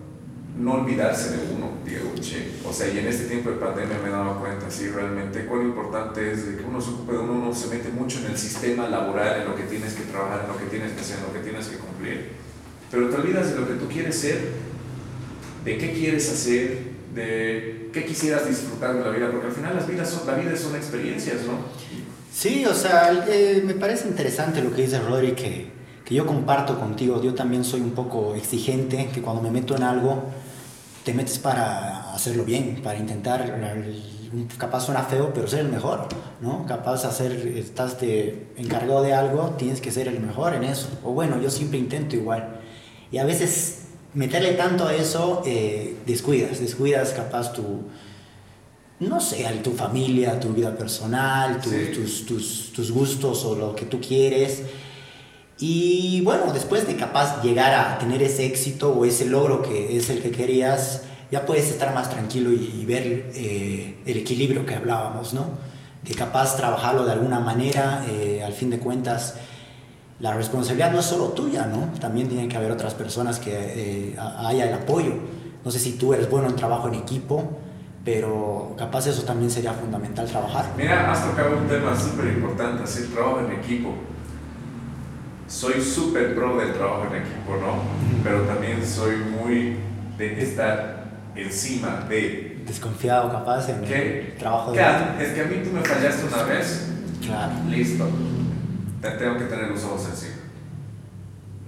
[0.58, 2.12] no olvidarse de uno, Diego.
[2.68, 5.64] O sea, y en este tiempo de pandemia me he dado cuenta, sí, realmente, cuán
[5.64, 8.38] importante es de que uno se ocupe de uno, uno se mete mucho en el
[8.38, 11.24] sistema laboral, en lo que tienes que trabajar, en lo que tienes que hacer, en
[11.26, 12.30] lo que tienes que cumplir.
[12.90, 14.40] Pero te olvidas de lo que tú quieres ser,
[15.64, 16.80] de qué quieres hacer,
[17.14, 20.56] de qué quisieras disfrutar de la vida, porque al final las vidas son, la vida
[20.56, 21.60] son experiencias, ¿no?
[22.34, 25.77] Sí, o sea, eh, me parece interesante lo que dice Rodri, que
[26.08, 27.22] que yo comparto contigo.
[27.22, 30.24] Yo también soy un poco exigente, que cuando me meto en algo,
[31.04, 33.60] te metes para hacerlo bien, para intentar,
[34.58, 36.08] capaz suena feo, pero ser el mejor,
[36.40, 36.66] ¿no?
[36.66, 40.88] Capaz hacer, estás de, encargado de algo, tienes que ser el mejor en eso.
[41.04, 42.62] O bueno, yo siempre intento igual.
[43.12, 47.82] Y a veces meterle tanto a eso, eh, descuidas, descuidas capaz tu,
[49.02, 54.00] no sé, tu familia, tu vida personal, tus, tus, tus gustos o lo que tú
[54.00, 54.64] quieres.
[55.60, 60.10] Y bueno, después de capaz llegar a tener ese éxito o ese logro que es
[60.10, 65.34] el que querías, ya puedes estar más tranquilo y, ver eh, el equilibrio que hablábamos,
[65.34, 65.46] ¿no?
[66.04, 69.36] De capaz trabajarlo de alguna manera, eh, al fin de cuentas,
[70.20, 72.00] la responsabilidad no es solo tuya, ¿no?
[72.00, 75.14] También tiene que haber otras personas que eh, haya el apoyo.
[75.66, 77.44] No sé si tú eres bueno en trabajo en equipo,
[78.06, 80.72] pero capaz eso también sería fundamental trabajar.
[80.78, 83.94] Mira, has tocado un tema súper importante, hacer trabajo en equipo
[85.48, 87.82] soy súper pro del trabajo en equipo, ¿no?
[88.24, 89.78] Pero también soy muy
[90.18, 92.64] de estar encima de...
[92.66, 94.82] Desconfiado capaz en el trabajo de...
[95.20, 96.90] Es que a mí tú me fallaste una vez.
[97.26, 97.54] Claro.
[97.70, 98.10] Listo.
[99.02, 100.36] Te tengo que tener los ojos encima.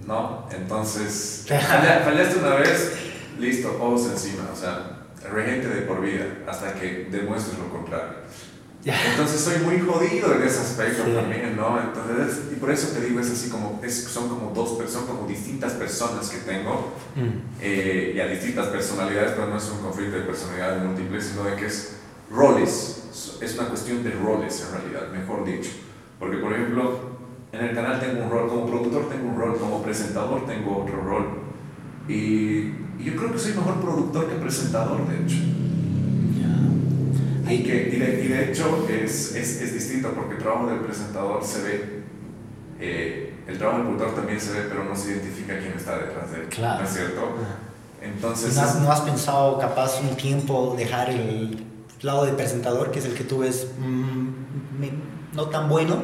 [0.06, 0.48] ¿No?
[0.50, 2.96] Entonces, fallaste una vez,
[3.38, 4.42] listo, ojos encima.
[4.52, 8.19] O sea, regente de por vida hasta que demuestres lo contrario.
[8.84, 11.78] Entonces soy muy jodido en ese aspecto también, ¿no?
[11.78, 15.28] Entonces, y por eso te digo, es así como, es, son como dos personas, como
[15.28, 17.60] distintas personas que tengo, mm.
[17.60, 21.56] eh, y a distintas personalidades, pero no es un conflicto de personalidades múltiples, sino de
[21.56, 21.96] que es
[22.30, 25.70] roles, es una cuestión de roles en realidad, mejor dicho.
[26.18, 27.00] Porque, por ejemplo,
[27.52, 31.02] en el canal tengo un rol, como productor tengo un rol, como presentador tengo otro
[31.02, 31.26] rol,
[32.08, 32.14] y,
[32.98, 35.36] y yo creo que soy mejor productor que presentador, de hecho.
[37.50, 40.80] Y, que, y, de, y de hecho es, es, es, distinto porque el trabajo del
[40.80, 42.02] presentador se ve,
[42.78, 46.30] eh, el trabajo del productor también se ve, pero no se identifica quién está detrás
[46.32, 46.48] de él.
[46.48, 46.80] Claro.
[46.80, 47.20] ¿No es cierto?
[48.02, 51.64] Entonces, ¿No has, ¿No has, pensado capaz un tiempo dejar el
[52.02, 54.28] lado de presentador, que es el que tú ves mmm,
[55.34, 56.02] no tan bueno,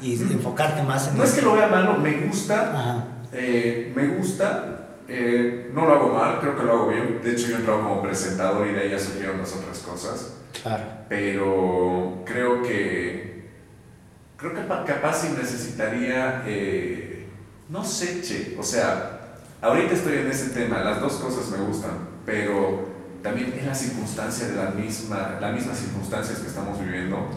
[0.00, 0.32] y mm.
[0.32, 1.18] enfocarte más en...
[1.18, 6.08] No es que lo vea malo, me gusta, eh, me gusta, eh, no lo hago
[6.14, 7.20] mal, creo que lo hago bien.
[7.22, 10.41] De hecho, yo entrado como presentador y de ahí ya surgieron las otras cosas.
[10.60, 10.84] Claro.
[11.08, 13.50] Pero creo que.
[14.36, 16.42] Creo que capaz si necesitaría.
[16.46, 17.26] Eh,
[17.68, 18.56] no sé, che.
[18.58, 19.20] O sea,
[19.60, 21.92] ahorita estoy en ese tema, las dos cosas me gustan,
[22.26, 22.88] pero
[23.22, 27.28] también es la circunstancia de la misma, las mismas circunstancias que estamos viviendo.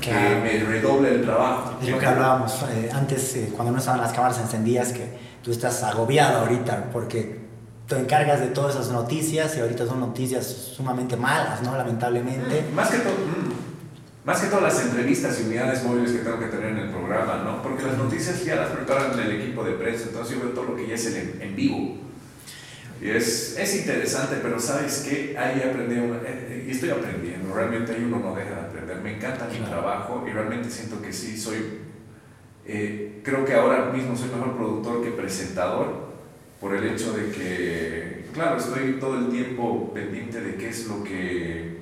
[0.00, 1.78] Que me redoble el trabajo.
[1.80, 5.08] De lo que hablábamos eh, antes, eh, cuando no estaban las cámaras encendidas, que
[5.42, 7.47] tú estás agobiado ahorita porque
[7.88, 11.74] te encargas de todas esas noticias y ahorita son noticias sumamente malas, ¿no?
[11.74, 12.66] Lamentablemente.
[12.70, 16.38] Mm, más que todo, mm, más que todas las entrevistas y unidades móviles que tengo
[16.38, 17.62] que tener en el programa, ¿no?
[17.62, 20.76] Porque las noticias ya las preparan el equipo de prensa, entonces yo veo todo lo
[20.76, 21.96] que ya es en, en vivo.
[23.00, 27.92] Y es, es, interesante, pero sabes que ahí aprendí, eh, eh, y estoy aprendiendo, realmente
[27.92, 29.00] ahí uno no deja de aprender.
[29.00, 31.78] Me encanta mi trabajo y realmente siento que sí, soy,
[32.66, 36.07] eh, creo que ahora mismo soy mejor productor que presentador
[36.60, 41.04] por el hecho de que, claro, estoy todo el tiempo pendiente de qué es lo
[41.04, 41.78] que,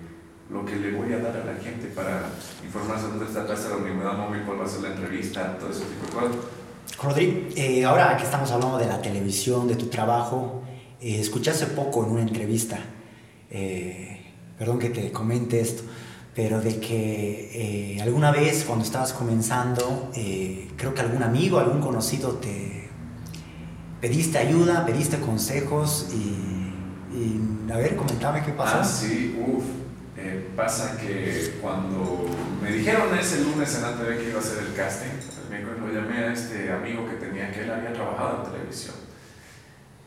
[0.51, 2.31] lo que le voy a dar a la gente para
[2.65, 6.07] informarse dónde está la unidad móvil, cuál va a ser la entrevista, todo ese tipo
[6.07, 6.45] de cosas.
[7.03, 10.63] Rodri, eh, ahora que estamos hablando de la televisión, de tu trabajo,
[11.01, 12.79] eh, escuché hace poco en una entrevista,
[13.51, 15.83] eh, perdón que te comente esto,
[16.37, 21.81] pero de que eh, alguna vez cuando estabas comenzando, eh, creo que algún amigo, algún
[21.81, 22.86] conocido te
[24.01, 26.73] pediste ayuda, pediste consejos y,
[27.17, 28.79] y a ver, comentame qué pasó.
[28.81, 29.65] Ah, sí, uff.
[30.19, 32.27] Eh, pasa que cuando
[32.63, 35.11] me dijeron ese lunes en ATV que iba a hacer el casting,
[35.79, 38.95] lo llamé a este amigo que tenía, que él había trabajado en televisión.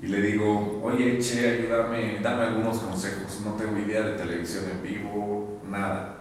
[0.01, 3.41] Y le digo, oye, Che, ayúdame, dame algunos consejos.
[3.45, 6.18] No tengo idea de televisión en vivo, nada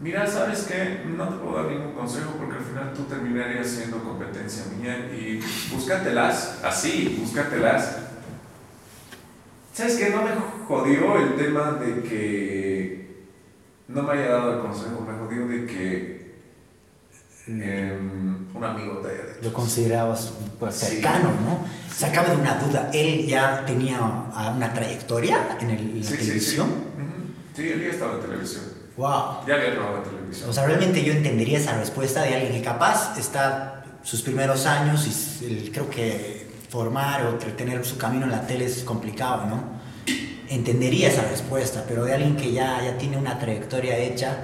[0.00, 1.02] mira, ¿sabes qué?
[1.06, 5.40] No te puedo dar ningún consejo porque al final tú terminarías siendo competencia mía y
[5.72, 7.98] búscatelas, así, búscatelas.
[9.72, 10.10] ¿Sabes qué?
[10.10, 10.30] No me
[10.66, 13.24] jodió el tema de que
[13.88, 16.34] no me haya dado el consejo, me jodió de que
[17.46, 21.64] em, un amigo te Lo considerabas pues, cercano, ¿no?
[21.92, 26.68] Sacaba de una duda, ¿él ya tenía una trayectoria en, el, la televisión?
[27.54, 27.62] Sí, sí.
[27.62, 28.64] sí, él ya estaba en televisión.
[29.00, 29.46] Wow.
[29.46, 30.50] Ya había trabajado en televisión.
[30.50, 35.40] O sea, realmente yo entendería esa respuesta de alguien que capaz está sus primeros años
[35.40, 39.62] y creo que formar o tener su camino en la tele es complicado, ¿no?
[40.50, 44.36] Entendería esa respuesta, pero de alguien que ya, ya tiene una trayectoria hecha,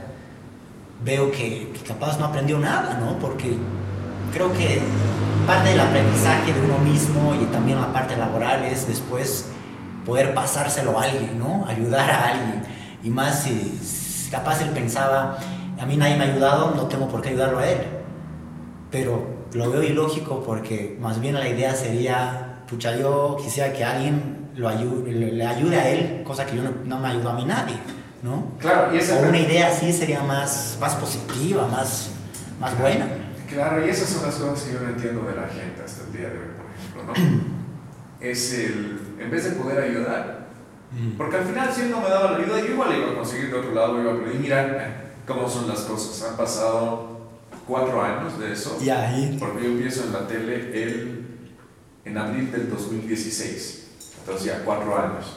[1.04, 3.18] veo que, que capaz no aprendió nada, ¿no?
[3.18, 3.58] Porque
[4.32, 4.80] creo que
[5.46, 9.50] parte del aprendizaje de uno mismo y también la parte laboral es después
[10.06, 11.66] poder pasárselo a alguien, ¿no?
[11.68, 12.62] Ayudar a alguien.
[13.02, 13.78] Y más si,
[14.30, 15.38] capaz él pensaba,
[15.78, 17.78] a mí nadie me ha ayudado, no tengo por qué ayudarlo a él.
[18.90, 24.50] Pero lo veo ilógico porque más bien la idea sería, pucha, yo quisiera que alguien
[24.56, 27.76] lo ayude, le ayude a él, cosa que yo no, me ayudo a mí nadie,
[28.22, 28.52] ¿no?
[28.58, 32.10] Claro, y o una idea así sería más, más positiva, más,
[32.60, 33.06] más buena.
[33.48, 36.12] Claro, y esas son las cosas que yo no entiendo de la gente hasta el
[36.12, 37.56] día de hoy, por ejemplo, ¿no?
[38.20, 40.35] es el, en vez de poder ayudar,
[41.16, 43.50] porque al final, si él no me daba la ayuda, yo igual iba a conseguir
[43.50, 46.30] de otro lado, iba a y mira cómo son las cosas.
[46.30, 47.20] Han pasado
[47.66, 48.78] cuatro años de eso.
[48.82, 49.36] Y ahí.
[49.38, 51.26] Porque yo empiezo en la tele el,
[52.04, 53.88] en abril del 2016.
[54.20, 55.36] Entonces ya cuatro años.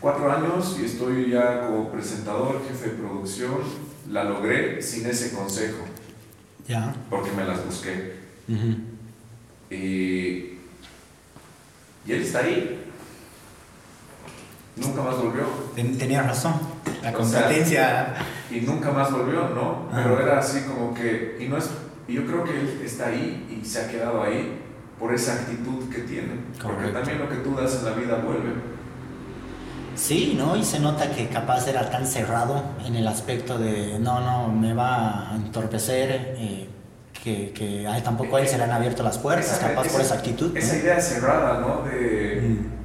[0.00, 3.60] Cuatro años y estoy ya como presentador, jefe de producción.
[4.10, 5.84] La logré sin ese consejo.
[6.68, 6.94] Ya.
[7.08, 8.16] Porque me las busqué.
[9.70, 9.74] y,
[12.06, 12.83] y él está ahí.
[14.76, 15.44] Nunca más volvió.
[15.74, 16.54] Tenía razón.
[17.02, 18.14] La competencia.
[18.50, 19.88] y nunca más volvió, ¿no?
[19.94, 21.36] Pero era así como que.
[21.40, 21.70] Y, no es,
[22.08, 24.60] y yo creo que él está ahí y se ha quedado ahí
[24.98, 26.40] por esa actitud que tiene.
[26.60, 28.52] Porque también lo que tú das en la vida vuelve.
[29.94, 30.56] Sí, ¿no?
[30.56, 34.74] Y se nota que capaz era tan cerrado en el aspecto de no, no, me
[34.74, 36.68] va a entorpecer, eh,
[37.22, 40.56] que, que tampoco a él se le han abierto las puertas, capaz por esa actitud.
[40.56, 41.82] Esa idea cerrada, ¿no?
[41.82, 42.40] De.
[42.42, 42.83] Mm.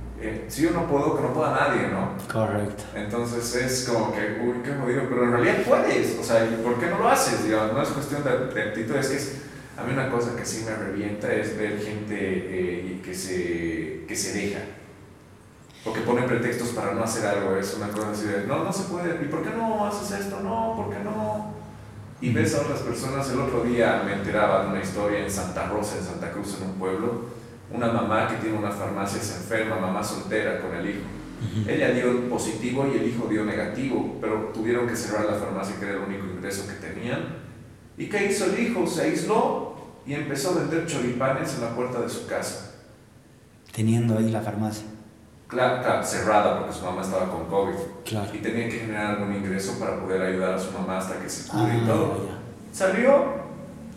[0.50, 2.18] Si yo no puedo, que no pueda nadie, ¿no?
[2.32, 2.84] Correcto.
[2.96, 6.88] Entonces es como que, uy, qué jodido, pero en realidad puedes, o sea, ¿por qué
[6.88, 7.46] no lo haces?
[7.48, 9.42] no es cuestión de, actitud, es que es,
[9.78, 14.16] a mí una cosa que sí me revienta es ver gente eh, que, se, que
[14.16, 14.62] se deja,
[15.86, 18.74] o que pone pretextos para no hacer algo, es una cosa así de, no, no
[18.74, 20.40] se puede, ¿y por qué no haces esto?
[20.40, 21.54] No, ¿por qué no?
[22.22, 25.68] Y ves a otras personas, el otro día me enteraba de una historia en Santa
[25.68, 27.39] Rosa, en Santa Cruz, en un pueblo,
[27.72, 31.02] una mamá que tiene una farmacia se enferma, mamá soltera con el hijo.
[31.68, 35.86] Ella dio positivo y el hijo dio negativo, pero tuvieron que cerrar la farmacia que
[35.86, 37.38] era el único ingreso que tenían.
[37.98, 38.86] ¿Y qué hizo el hijo?
[38.86, 42.72] Se aisló y empezó a vender choripanes en la puerta de su casa.
[43.72, 44.86] Teniendo ahí la farmacia.
[45.48, 47.76] Claro, cerrada porque su mamá estaba con COVID.
[48.34, 51.50] Y tenía que generar algún ingreso para poder ayudar a su mamá hasta que se
[51.50, 52.30] cure y ah, todo.
[52.72, 53.26] Salió,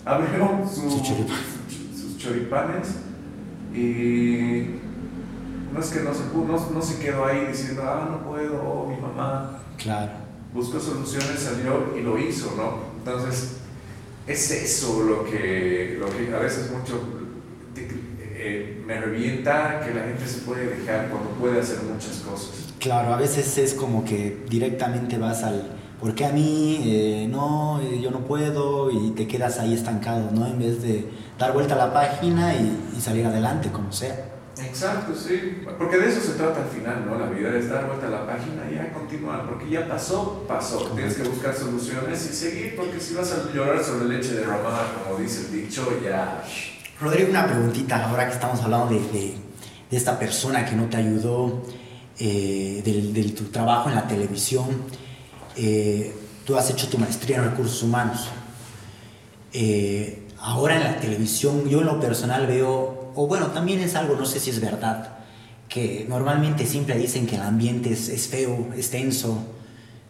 [0.04, 1.02] abrió sus
[2.18, 2.96] choripanes
[3.74, 4.80] y
[5.72, 8.88] no es que no se, no, no se quedó ahí diciendo, ah, no puedo, oh,
[8.88, 9.58] mi mamá.
[9.78, 10.12] Claro.
[10.52, 12.92] Buscó soluciones, salió y lo hizo, ¿no?
[12.98, 13.56] Entonces,
[14.26, 17.00] es eso lo que, lo que a veces mucho
[17.74, 22.74] eh, me revienta que la gente se puede dejar cuando puede hacer muchas cosas.
[22.78, 26.82] Claro, a veces es como que directamente vas al, ¿por qué a mí?
[26.84, 30.46] Eh, no, eh, yo no puedo y te quedas ahí estancado, ¿no?
[30.46, 34.28] En vez de dar vuelta a la página y, salir adelante, como sea.
[34.58, 35.62] Exacto, sí.
[35.78, 37.18] Porque de eso se trata al final, ¿no?
[37.18, 40.78] La vida es dar vuelta a la página y ya continuar, porque ya pasó, pasó.
[40.94, 44.78] Tienes que buscar soluciones y seguir, porque si vas a llorar sobre leche de romana,
[45.02, 46.44] como dice el dicho, ya...
[47.00, 49.34] Rodrigo, una preguntita, ahora que estamos hablando de, de,
[49.90, 51.62] de esta persona que no te ayudó,
[52.18, 54.66] eh, de, tu trabajo en la televisión.
[55.56, 58.28] Eh, tú has hecho tu maestría en recursos humanos.
[59.52, 64.16] Eh, ahora en la televisión, yo en lo personal veo, o bueno, también es algo,
[64.16, 65.18] no sé si es verdad,
[65.68, 69.38] que normalmente siempre dicen que el ambiente es, feo, es tenso,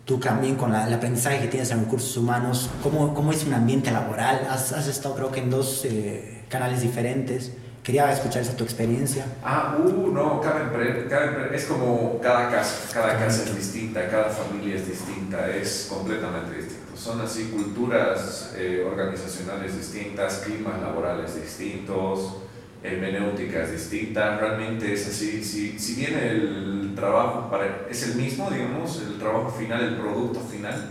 [0.04, 4.46] tú también con el aprendizaje que tienes en recursos humanos, ¿cómo, es un ambiente laboral?
[4.50, 7.52] Has, has estado creo que en dos eh, canales diferentes.
[7.82, 9.26] Quería escuchar esa tu experiencia.
[9.42, 14.76] Ah, uh, no, cada empresa, es como cada casa, cada casa es distinta, cada familia
[14.76, 16.96] es distinta, es completamente distinto.
[16.96, 22.36] Son así culturas eh, organizacionales distintas, climas laborales distintos,
[22.84, 29.02] hermenéuticas distintas, realmente es así, si, si bien el trabajo para, es el mismo, digamos,
[29.02, 30.90] el trabajo final, el producto final,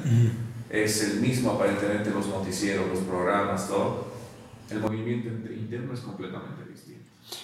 [0.70, 4.11] es el mismo aparentemente los noticieros, los programas, todo,
[4.72, 7.02] el movimiento interno es completamente distinto.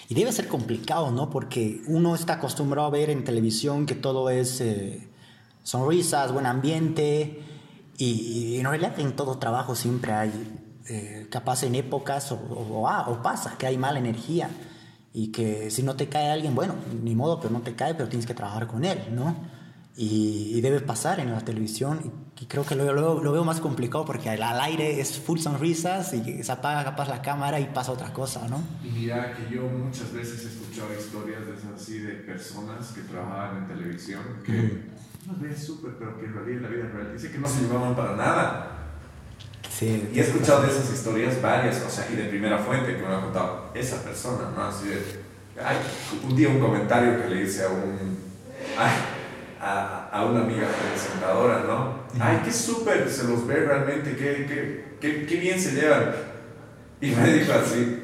[0.08, 1.30] Y debe ser complicado, ¿no?
[1.30, 5.08] Porque uno está acostumbrado a ver en televisión que todo es eh,
[5.62, 7.42] sonrisas, buen ambiente,
[7.96, 10.32] y, y en realidad en todo trabajo siempre hay
[10.90, 14.48] eh, capaz en épocas o, ah, o, pasa que hay mala energía
[15.12, 18.08] y que si no te cae alguien, bueno, ni modo, pero no te cae, pero
[18.08, 19.36] tienes que trabajar con él, ¿no?
[20.00, 24.30] Y, debe pasar en la televisión y, creo que lo, lo, veo más complicado porque
[24.30, 28.46] al, aire es full sonrisas y se apaga capaz la cámara y pasa otra cosa,
[28.48, 28.62] ¿no?
[28.84, 33.00] Y mira que yo muchas veces he escuchado historias de esas así de personas que
[33.02, 34.84] trabajaban en televisión que
[35.26, 37.96] no ves súper, pero que en realidad la vida real dice que no se llevaban
[37.96, 38.78] para nada
[39.80, 43.14] y he escuchado de esas historias varias, o sea, y de primera fuente que me
[43.14, 44.64] ha contado esa persona, ¿no?
[44.64, 45.02] Así de,
[45.62, 45.76] ay,
[46.24, 48.18] un día un comentario que le hice a un,
[49.68, 51.98] a, a, una amiga presentadora, ¿no?
[52.18, 56.14] Ay, qué súper se los ve realmente, qué, qué, qué, qué, bien se llevan.
[57.00, 58.02] Y me dijo así.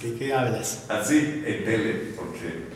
[0.00, 0.86] ¿Qué, qué hablas?
[0.88, 2.66] Así, en tele, porque,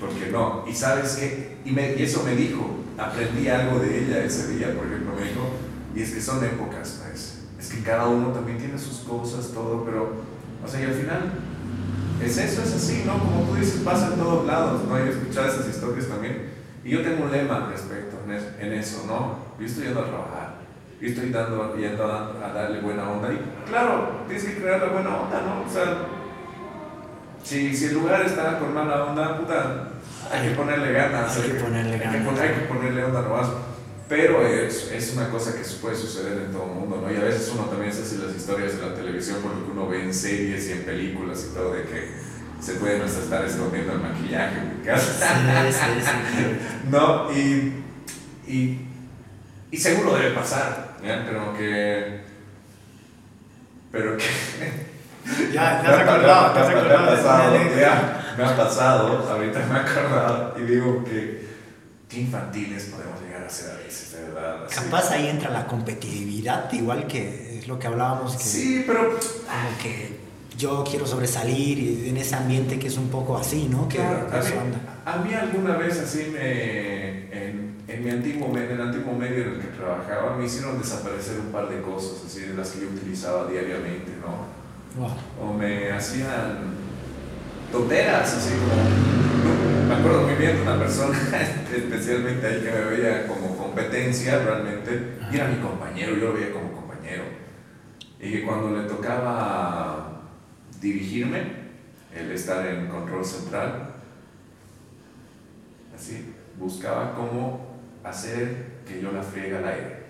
[0.00, 0.64] porque no.
[0.66, 4.74] Y sabes qué, y, me, y eso me dijo, aprendí algo de ella ese día,
[4.74, 5.50] por ejemplo, me dijo,
[5.94, 7.42] y es que son épocas, pues.
[7.58, 10.14] Es que cada uno también tiene sus cosas, todo, pero,
[10.64, 11.32] o sea, y al final,
[12.24, 13.18] es eso, es así, ¿no?
[13.18, 14.98] Como tú dices, pasa en todos lados, ¿no?
[14.98, 16.59] Yo he escuchado esas historias también.
[16.84, 18.16] Y yo tengo un lema al respecto
[18.58, 19.38] en eso, ¿no?
[19.58, 20.54] Yo estoy yendo a trabajar,
[21.00, 23.32] yo estoy dando, yendo a, darle buena onda.
[23.32, 25.68] Y claro, tienes que crear la buena onda, ¿no?
[25.68, 26.06] O sea,
[27.42, 29.88] si, si el lugar está con mala onda, puta,
[30.32, 31.36] hay que ponerle ganas.
[31.36, 32.14] Hay que ponerle ganas.
[32.14, 33.48] Hay que, hay que ponerle onda nomás
[34.10, 37.12] pero es, es, una cosa que puede suceder en todo el mundo, ¿no?
[37.12, 39.70] Y a veces uno también se hace las historias de la televisión por lo que
[39.70, 42.10] uno ve en series y en películas y todo, de que
[42.60, 45.12] se pueden hasta estar escondiendo el maquillaje en casa.
[45.12, 46.06] Sí, sí,
[46.36, 46.56] sí.
[46.90, 47.32] ¿No?
[47.32, 47.82] Y,
[48.46, 48.80] y,
[49.70, 51.24] y, seguro debe pasar, ¿ya?
[51.26, 52.20] Pero que...
[53.90, 54.24] Pero que...
[55.52, 59.78] Ya, ya me acordado, me, me, me, ha pasado, ya, me ha pasado, ahorita me
[59.78, 61.46] he acordado y digo que
[62.08, 64.66] qué infantiles podemos llegar a ser a veces, de verdad.
[64.74, 68.34] Capaz ahí entra la competitividad, igual que es lo que hablábamos.
[68.34, 69.10] Que sí, pero.
[69.10, 70.18] Como que
[70.60, 73.88] yo quiero sobresalir en ese ambiente que es un poco así, ¿no?
[73.88, 74.74] Que a, mí,
[75.06, 77.30] a, mí, alguna vez así me.
[77.32, 81.40] En, en, mi antiguo, en el antiguo medio en el que trabajaba, me hicieron desaparecer
[81.40, 84.60] un par de cosas, así, de las que yo utilizaba diariamente, ¿no?
[85.42, 86.74] O me hacían
[87.72, 91.18] tonteras, así como, me acuerdo muy bien de una persona,
[91.74, 96.52] especialmente ahí que me veía como competencia realmente, y era mi compañero, yo lo veía
[96.52, 97.22] como compañero,
[98.20, 100.09] y que cuando le tocaba
[100.80, 101.70] dirigirme,
[102.14, 103.94] el estar en control central,
[105.94, 110.00] así, buscaba cómo hacer que yo la friegue al aire.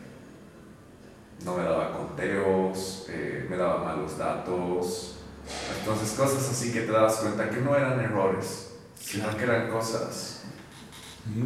[1.45, 5.21] No me daba conteos, eh, me daba malos datos,
[5.79, 10.45] entonces, cosas así que te dabas cuenta que no eran errores, sino que eran cosas.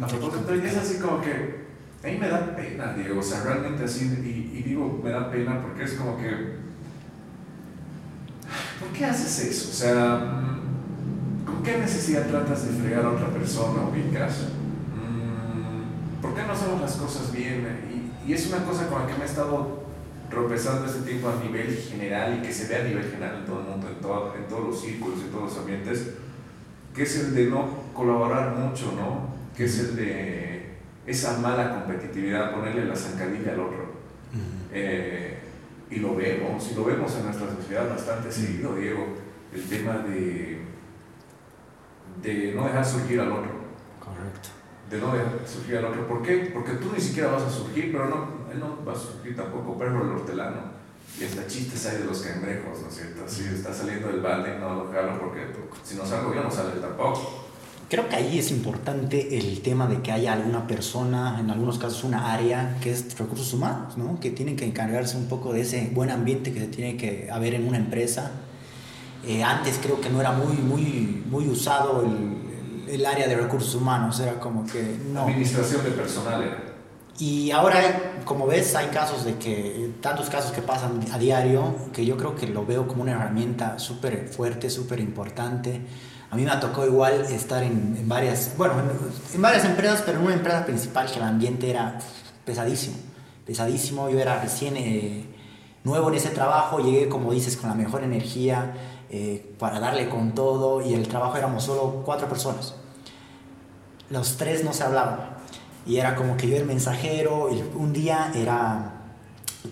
[0.01, 1.65] A propósito, es así como que
[2.03, 5.29] a mí me da pena, digo, o sea, realmente así, y, y, digo, me da
[5.31, 6.64] pena porque es como que,
[8.79, 9.69] ¿por qué haces eso?
[9.69, 14.49] O sea, mm, ¿con qué necesidad tratas de fregar a otra persona o ubicas?
[14.95, 18.13] Mm, ¿Por qué no hacemos las cosas bien?
[18.25, 19.85] Y, y es una cosa con la que me he estado
[20.29, 23.59] tropezando este tiempo a nivel general y que se ve a nivel general en todo
[23.59, 26.09] el mundo, en, todo, en todos los círculos, en todos los ambientes,
[26.93, 29.29] que es el de no colaborar mucho, ¿no?
[29.55, 33.95] Que es el de esa mala competitividad, ponerle la zancadilla al otro.
[34.71, 35.24] Eh,
[35.95, 39.15] y lo vemos, y lo vemos en nuestra sociedad bastante seguido, Diego,
[39.53, 40.61] el tema de,
[42.21, 43.51] de no dejar surgir al otro.
[44.01, 44.49] Correcto.
[44.89, 46.05] De no dejar surgir al otro.
[46.05, 46.51] ¿Por qué?
[46.53, 48.27] Porque tú ni siquiera vas a surgir, pero no,
[48.59, 50.75] no va a surgir tampoco perro el hortelano.
[51.17, 53.23] Y hasta chistes hay de los cangrejos, ¿no es cierto?
[53.25, 55.47] Si está saliendo del balde, no lo jalo porque
[55.81, 57.44] si no salgo yo no sale tampoco.
[57.87, 62.03] Creo que ahí es importante el tema de que haya alguna persona, en algunos casos
[62.03, 64.19] una área, que es recursos humanos, ¿no?
[64.19, 67.53] Que tienen que encargarse un poco de ese buen ambiente que se tiene que haber
[67.53, 68.31] en una empresa.
[69.23, 73.75] Eh, antes creo que no era muy, muy, muy usado el, el, área de recursos
[73.75, 75.21] humanos, era como que no.
[75.21, 76.57] Administración de personal era
[77.19, 82.03] Y ahora, como ves, hay casos de que, tantos casos que pasan a diario, que
[82.03, 85.81] yo creo que lo veo como una herramienta súper fuerte, súper importante.
[86.35, 88.89] A mí me tocó igual estar en, en varias, bueno, en,
[89.35, 91.97] en, varias empresas, pero en una empresa principal que el ambiente era
[92.43, 92.97] pesadísimo,
[93.45, 94.09] pesadísimo.
[94.09, 95.23] Yo era recién eh,
[95.85, 98.73] nuevo en ese trabajo, llegué, como dices, con la mejor energía
[99.09, 102.75] eh, para darle con todo y el trabajo éramos solo cuatro personas.
[104.09, 105.37] Los tres no se hablaban
[105.87, 108.91] y era como que yo el mensajero, y un día era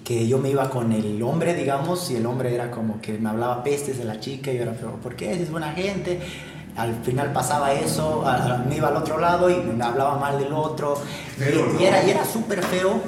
[0.06, 3.28] que yo me iba con el hombre, digamos, y el hombre era como que me
[3.28, 5.34] hablaba pestes de la chica, y yo era, pero ¿por qué?
[5.34, 6.22] Es buena gente.
[6.76, 8.26] Al final pasaba eso,
[8.68, 11.00] me iba al otro lado y me hablaba mal del otro,
[11.38, 13.00] y, y, era, y era súper feo.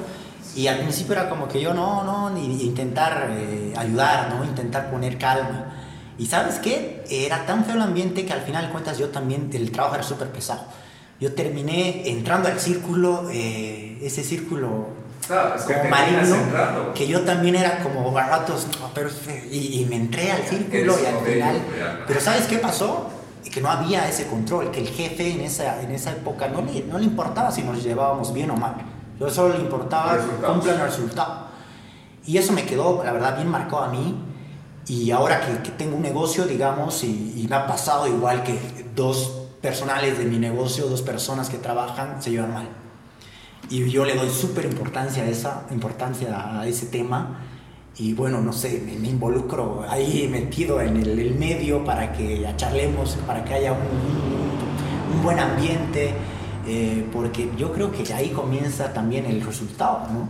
[0.54, 4.44] Y al principio era como que yo no, no, ni intentar eh, ayudar, ¿no?
[4.44, 5.72] Intentar poner calma.
[6.16, 7.04] Y sabes qué?
[7.10, 10.04] Era tan feo el ambiente que al final de cuentas yo también, el trabajo era
[10.04, 10.62] súper pesado
[11.20, 14.88] yo terminé entrando al círculo, eh, ese círculo
[15.26, 16.36] claro, es como que maligno,
[16.94, 19.08] que yo también era como baratos, pero,
[19.50, 21.62] y, y, me entré al círculo y al final...
[22.06, 23.10] Pero ¿sabes qué pasó?
[23.52, 26.82] Que no había ese control, que el jefe en esa, en esa época no le,
[26.84, 28.74] no le importaba si nos llevábamos bien o mal.
[29.18, 31.46] Yo solo le importaba cumplir el resultado.
[32.26, 34.14] Y eso me quedó, la verdad, bien marcado a mí.
[34.88, 38.58] Y ahora que, que tengo un negocio, digamos, y, y me ha pasado igual que
[38.94, 42.68] dos personales de mi negocio, dos personas que trabajan, se llevan mal.
[43.68, 47.40] Y yo le doy súper importancia a esa, importancia a ese tema.
[47.98, 52.46] Y bueno, no sé, me, me involucro ahí metido en el, el, medio para que
[52.56, 56.12] charlemos, para que haya un, un, un buen ambiente,
[56.66, 60.28] eh, porque yo creo que ahí comienza también el resultado, ¿no?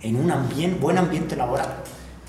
[0.00, 1.82] En un ambiente, buen ambiente laboral.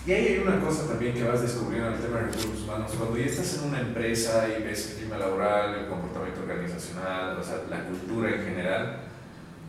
[0.05, 2.91] Y ahí hay una cosa también que vas descubriendo en el tema de recursos humanos.
[2.97, 7.43] Cuando ya estás en una empresa y ves el clima laboral, el comportamiento organizacional, o
[7.43, 8.97] sea, la cultura en general,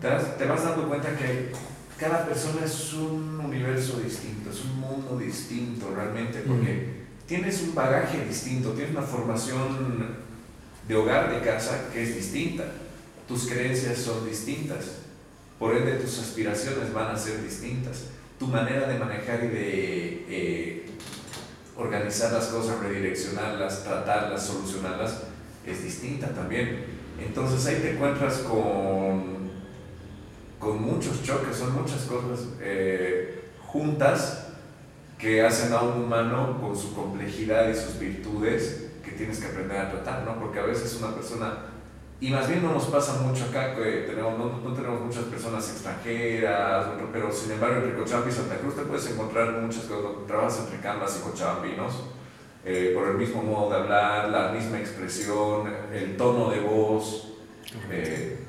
[0.01, 1.53] te vas, dando cuenta que
[2.05, 8.27] cada persona es un universo distinto, es un mundo distinto realmente, porque tienes un bagaje
[8.27, 10.09] distinto, tienes una formación
[10.87, 12.65] de hogar, de casa que es distinta,
[13.27, 14.97] tus creencias son distintas,
[15.59, 18.09] por ende tus aspiraciones van a ser distintas.
[18.39, 20.87] Tu manera de manejar y de eh,
[21.75, 25.23] organizar las cosas, redireccionarlas, tratarlas, solucionarlas,
[25.67, 26.85] es distinta también.
[27.19, 29.44] Entonces ahí te encuentras con,
[30.65, 34.49] con muchos choques, son muchas cosas eh, juntas
[35.19, 39.79] que hacen a un humano con su complejidad y sus virtudes que tienes que aprender
[39.79, 40.41] a tratar, ¿no?
[40.41, 41.59] Porque a veces una persona
[42.21, 45.69] y más bien no nos pasa mucho acá, que tenemos, no, no tenemos muchas personas
[45.69, 50.61] extranjeras, pero sin embargo entre Cochabamba y Santa Cruz te puedes encontrar muchas cosas, trabajas
[50.61, 52.05] entre Canvas y cochabambinos,
[52.65, 57.33] eh, por el mismo modo de hablar, la misma expresión, el tono de voz.
[57.91, 58.44] Eh,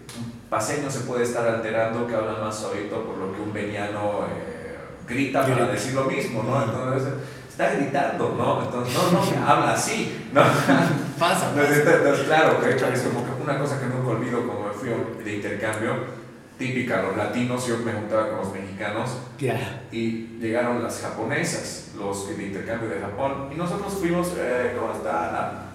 [0.50, 4.78] paseño se puede estar alterando que habla más suavito por lo que un veniano eh,
[5.08, 6.64] grita para decir lo mismo, ¿no?
[6.64, 7.14] Entonces,
[7.50, 8.64] está gritando, ¿no?
[8.64, 10.42] Entonces, no, no, habla así, ¿no?
[11.20, 11.52] Pasa.
[11.56, 14.90] Entonces, claro, que es como que una cosa que nunca olvido como fui
[15.24, 15.94] de intercambio,
[16.58, 19.84] típica, los latinos, yo me juntaba con los mexicanos, yeah.
[19.92, 25.36] y llegaron las japonesas, los de intercambio de Japón, y nosotros fuimos, eh, ¿cómo están?
[25.36, 25.66] A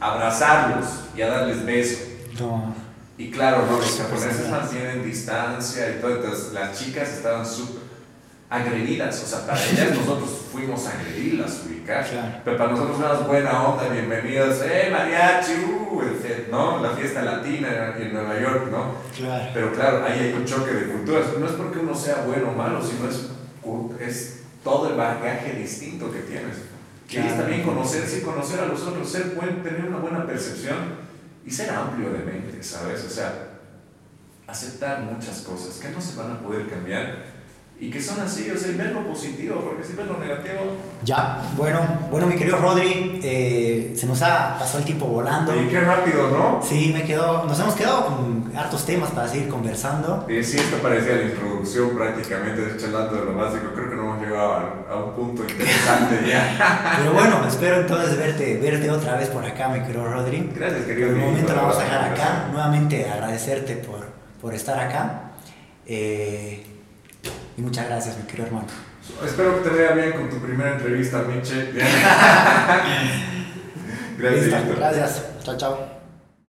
[0.00, 2.08] abrazarlos y a darles besos.
[2.38, 2.74] No.
[3.18, 3.78] Y claro, ¿no?
[3.78, 7.82] los japoneses mantienen distancia y todo, entonces las chicas estaban súper
[8.52, 12.40] agredidas, o sea, para ellas nosotros fuimos a agredirlas, ubicar, claro.
[12.44, 16.02] pero para nosotros era buena onda, bienvenidos, eh, mariachi, uh,
[16.50, 16.82] ¿no?
[16.82, 18.94] La fiesta latina en Nueva York, ¿no?
[19.16, 19.50] Claro.
[19.54, 22.54] Pero claro, ahí hay un choque de culturas, no es porque uno sea bueno o
[22.54, 23.30] malo, sino es,
[24.00, 26.56] es todo el bagaje distinto que tienes.
[27.08, 27.26] Claro.
[27.26, 31.01] Y es también conocerse y conocer a los otros, ser buen, tener una buena percepción
[31.44, 33.04] y ser amplio de mente, ¿sabes?
[33.04, 33.60] O sea,
[34.46, 37.31] aceptar muchas cosas que no se van a poder cambiar
[37.82, 40.76] y que son así, o sea, ver lo positivo, porque si ves lo negativo...
[41.02, 41.80] Ya, bueno,
[42.12, 45.52] bueno, mi querido Rodri, eh, se nos ha pasado el tiempo volando.
[45.60, 46.60] Y qué rápido, ¿no?
[46.62, 50.24] Sí, me quedo, nos hemos quedado con hartos temas para seguir conversando.
[50.28, 54.22] Sí, sí, esto parecía la introducción prácticamente, charlando de lo básico, creo que no hemos
[54.22, 56.94] llegado a, a un punto interesante ya.
[57.00, 60.52] Pero bueno, espero entonces verte, verte otra vez por acá, mi querido Rodri.
[60.54, 61.08] Gracias, querido.
[61.08, 64.06] Por el momento lo vamos a dejar acá, nuevamente agradecerte por,
[64.40, 65.32] por estar acá.
[65.84, 66.68] Eh,
[67.56, 68.66] y muchas gracias, mi querido hermano.
[69.24, 71.72] Espero que te vaya bien con tu primera entrevista, Miche.
[74.18, 74.46] gracias.
[74.46, 75.24] Listo, gracias.
[75.44, 75.91] Chao, chao.